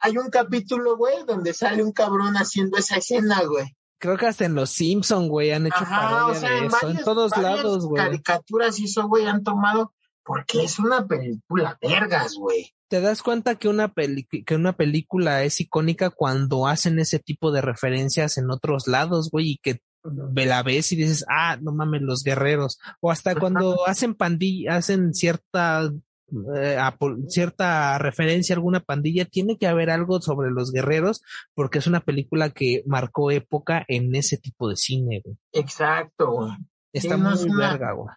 [0.00, 3.74] Hay un capítulo, güey, donde sale un cabrón haciendo esa escena, güey.
[4.00, 6.88] Creo que hasta en los Simpson, güey, han hecho Ajá, o sea, de en eso.
[6.90, 8.04] en todos lados, güey.
[8.04, 9.92] caricaturas y eso, güey, han tomado,
[10.24, 12.72] porque es una película vergas, güey.
[12.88, 17.50] te das cuenta que una, peli que una película es icónica cuando hacen ese tipo
[17.50, 21.72] de referencias en otros lados, güey, y que ve- la ves y dices, ah, no
[21.72, 22.78] mames, los guerreros.
[23.00, 25.90] O hasta cuando hacen pandilla, hacen cierta,
[26.56, 31.22] eh, apo- cierta referencia a alguna pandilla, tiene que haber algo sobre los guerreros,
[31.54, 35.36] porque es una película que marcó época en ese tipo de cine, güey.
[35.52, 36.50] Exacto, güey.
[36.92, 38.08] Está Sí, muy verga, güey.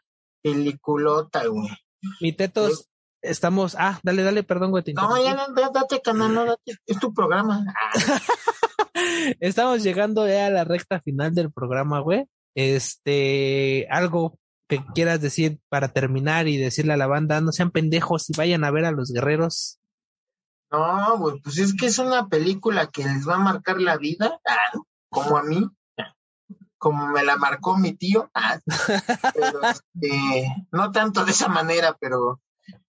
[0.44, 1.70] Peliculota, güey.
[2.20, 2.90] Mi tetos,
[3.22, 6.74] estamos, ah, dale, dale, perdón, güey, te No, ya no, da- date, canal, no, date.
[6.86, 7.64] Es tu programa.
[9.40, 12.26] Estamos llegando ya a la recta final del programa, güey.
[12.56, 14.38] Este, algo
[14.80, 18.64] que quieras decir para terminar y decirle a la banda, no sean pendejos y vayan
[18.64, 19.80] a ver a los guerreros.
[20.72, 24.40] No, güey, pues es que es una película que les va a marcar la vida,
[24.48, 24.80] ah,
[25.10, 25.68] como a mí,
[26.78, 28.32] como me la marcó mi tío.
[28.34, 28.60] ah,
[29.34, 32.40] pero, este, no tanto de esa manera, pero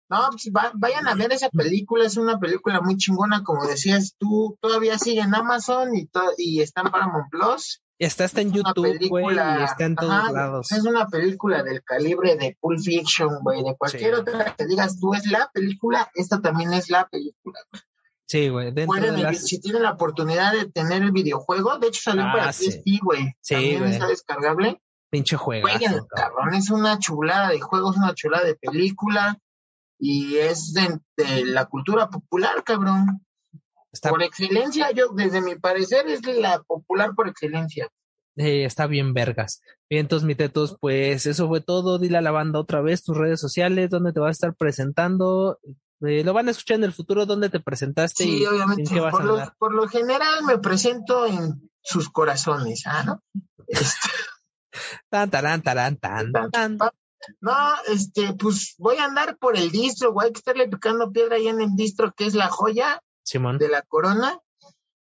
[0.08, 4.14] no, pues va- vayan a ver esa película, es una película muy chingona, como decías
[4.18, 7.81] tú, todavía sigue en Amazon y, to- y está en Paramount Plus.
[7.98, 10.72] Está hasta en Es una YouTube, güey, y está en todos ajá, lados.
[10.72, 14.20] Es una película del calibre de Pulp Fiction, güey, de cualquier Sí.
[14.20, 17.58] otra que digas tú es la película, esta también es la película.
[18.26, 19.46] Sí, güey, dentro Pueden, de el- las...
[19.46, 22.70] si tienen la oportunidad de tener el videojuego, de hecho salió Ah, para sí.
[22.72, 23.34] PSP, güey.
[23.40, 23.92] Sí, También güey.
[23.92, 24.82] está descargable.
[25.10, 26.54] Pinche juegazo, cabrón.
[26.54, 29.38] es una chulada de juego, es una chulada de película
[29.98, 33.24] y es de, de la cultura popular, cabrón.
[33.92, 37.88] Está, Por excelencia, yo, desde mi parecer, es la popular por excelencia.
[38.36, 39.60] eh, está bien vergas.
[39.90, 41.98] Bien, entonces, mi tetos, pues eso fue todo.
[41.98, 45.58] Dile a la banda otra vez tus redes sociales, dónde te vas a estar presentando.
[46.00, 48.82] Eh, lo van a escuchar en el futuro, dónde te presentaste Sí, y obviamente.
[48.82, 53.04] en qué vas a Por lo, por lo general me presento en sus corazones, ¿ah,
[53.04, 53.22] no?
[53.66, 54.08] Este,
[55.10, 56.78] Tan, tarán, tarán, tan, tan.
[57.40, 57.56] No,
[57.88, 61.46] este, pues voy a andar por el distro, güey, hay que estarle picando piedra ahí
[61.46, 63.58] en el distro, que es la joya Simón.
[63.58, 64.38] de la corona.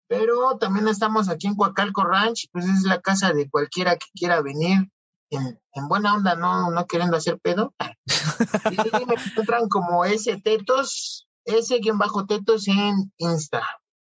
[0.08, 4.42] Pero también estamos aquí en Coacalco Ranch, pues es la casa de cualquiera que quiera
[4.42, 4.90] venir
[5.30, 7.74] en, en buena onda, no, no queriendo hacer pedo.
[8.70, 8.76] Y
[9.06, 13.62] me encuentran como S Tetos, S bajo Tetos en Insta.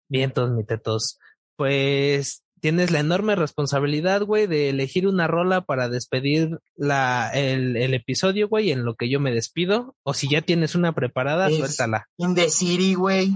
[0.08, 1.18] Vientos, mi tetos.
[1.56, 7.94] Pues tienes la enorme responsabilidad, güey, de elegir una rola para despedir la, el, el
[7.94, 9.96] episodio, güey, en lo que yo me despido.
[10.02, 12.06] O si ya tienes una preparada, Es- suéltala.
[12.18, 13.34] In the City, güey.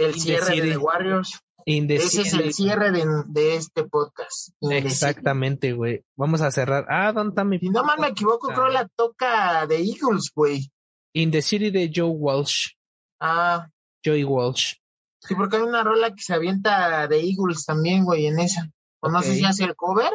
[0.00, 1.40] El In cierre de The Warriors.
[1.66, 4.48] Ese es el cierre de, de este podcast.
[4.62, 6.02] Exactamente, güey.
[6.16, 6.86] Vamos a cerrar.
[6.88, 7.58] Ah, ¿dónde está mi?
[7.58, 10.70] Si no mal me equivoco, creo la toca de Eagles, güey.
[11.12, 12.70] In the City de Joe Walsh.
[13.20, 13.68] Ah,
[14.02, 14.76] Joey Walsh.
[15.20, 18.70] sí, porque hay una rola que se avienta de Eagles también, güey, en esa.
[19.00, 20.10] O no sé si hace el cover.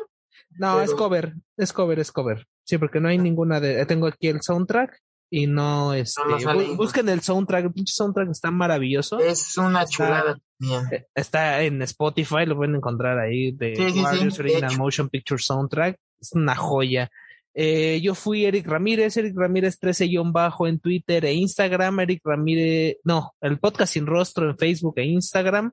[0.57, 2.47] No, es cover, es cover, es cover.
[2.63, 3.85] Sí, porque no hay ninguna de.
[3.85, 4.99] Tengo aquí el soundtrack
[5.37, 6.21] y no este.
[6.27, 9.19] No, busquen el soundtrack, el pinche soundtrack está maravilloso.
[9.19, 10.93] Es una Está- chulada también.
[10.93, 14.77] Eh, Está en Spotify, lo pueden encontrar ahí de Sí, sí, sí, Warriors de Original.
[14.77, 15.97] Motion Picture Soundtrack.
[16.21, 17.09] Es una joya.
[17.53, 23.33] Eh, yo fui Eric Ramírez, Eric Ramírez 13-bajo en Twitter e Instagram, Eric Ramírez, no,
[23.41, 25.71] el podcast sin rostro en Facebook e Instagram,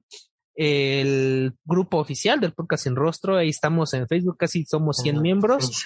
[0.55, 5.23] el grupo oficial del podcast sin rostro, ahí estamos en Facebook, casi somos 100 En
[5.23, 5.85] miembros.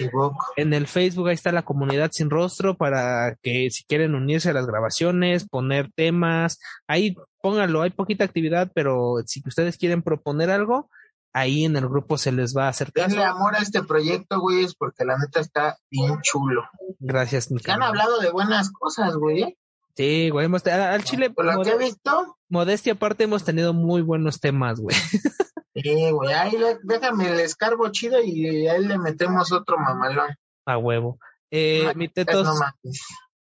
[0.57, 4.55] En el Facebook ahí está la comunidad sin rostro para que si quieren unirse a
[4.55, 10.91] las grabaciones, poner temas, ahí pónganlo, hay poquita actividad, pero si ustedes quieren proponer algo,
[11.33, 13.09] ahí en el grupo se les va a hacer caso.
[13.09, 16.65] Denle amor a este proyecto, güey, es porque la neta está bien chulo.
[16.99, 19.57] Gracias, mi han hablado de buenas cosas, güey.
[19.97, 23.73] Sí, güey, hemos- al al Chile, Por lo que he visto, modestia aparte, hemos tenido
[23.73, 24.95] muy buenos temas, güey.
[25.75, 30.37] sí, güey, ahí le- déjame el escarbo chido y ahí le metemos otro mamalón.
[30.67, 31.19] A huevo.
[31.51, 32.55] Eh, mi tetos, No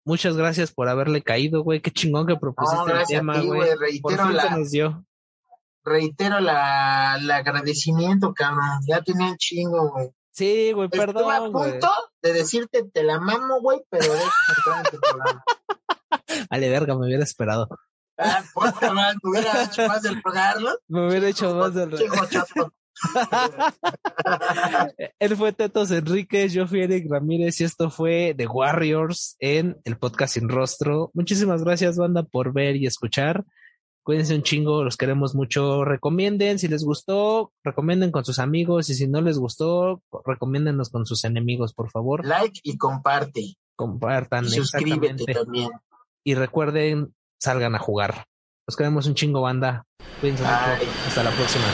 [0.04, 1.80] muchas gracias por haberle caído, güey.
[1.80, 3.68] Qué chingón que propusiste No, el a tema, ti, güey.
[4.00, 5.04] Por Reitero la, nos dio.
[5.84, 8.80] reitero la, el agradecimiento, cabrón.
[8.88, 10.08] Ya tenía un chingo, güey.
[10.32, 11.70] Sí, güey, Estuve a perdón, güey.
[11.72, 11.88] punto
[12.22, 15.44] de decirte te la mamo, güey, pero deja entrar en tu programa.
[16.50, 17.68] Ale, verga, me hubiera esperado.
[18.18, 20.74] Ah, me hubiera hecho más del programa.
[20.88, 21.96] Me hubiera hecho más del...
[25.18, 29.96] Él fue Tetos Enríquez, yo fui Eric Ramírez y esto fue The Warriors en el
[29.96, 31.10] podcast Sin Rostro.
[31.14, 33.44] Muchísimas gracias, banda, por ver y escuchar.
[34.02, 35.84] Cuídense un chingo, los queremos mucho.
[35.84, 41.06] Recomienden, si les gustó, recomienden con sus amigos y si no les gustó, recomiéndennos con
[41.06, 42.26] sus enemigos, por favor.
[42.26, 43.54] Like y comparte.
[43.76, 45.70] Compartan, Y suscríbete también.
[46.24, 48.24] Y recuerden, salgan a jugar.
[48.66, 49.84] Los queremos un chingo, banda.
[50.20, 50.54] Cuídense mucho.
[51.06, 51.64] Hasta la próxima.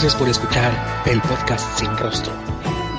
[0.00, 2.32] Gracias por escuchar el podcast Sin Rostro.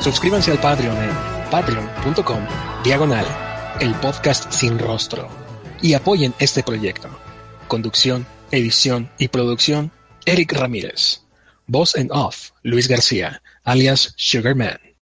[0.02, 2.46] Suscríbanse al Patreon en patreon.com
[2.84, 3.26] diagonal
[3.80, 5.30] el podcast Sin Rostro
[5.82, 7.08] y apoyen este proyecto.
[7.70, 9.94] Conducción, edición y producción
[10.26, 11.22] Eric Ramírez.
[11.68, 14.89] Voz en off Luis García, alias Sugarman.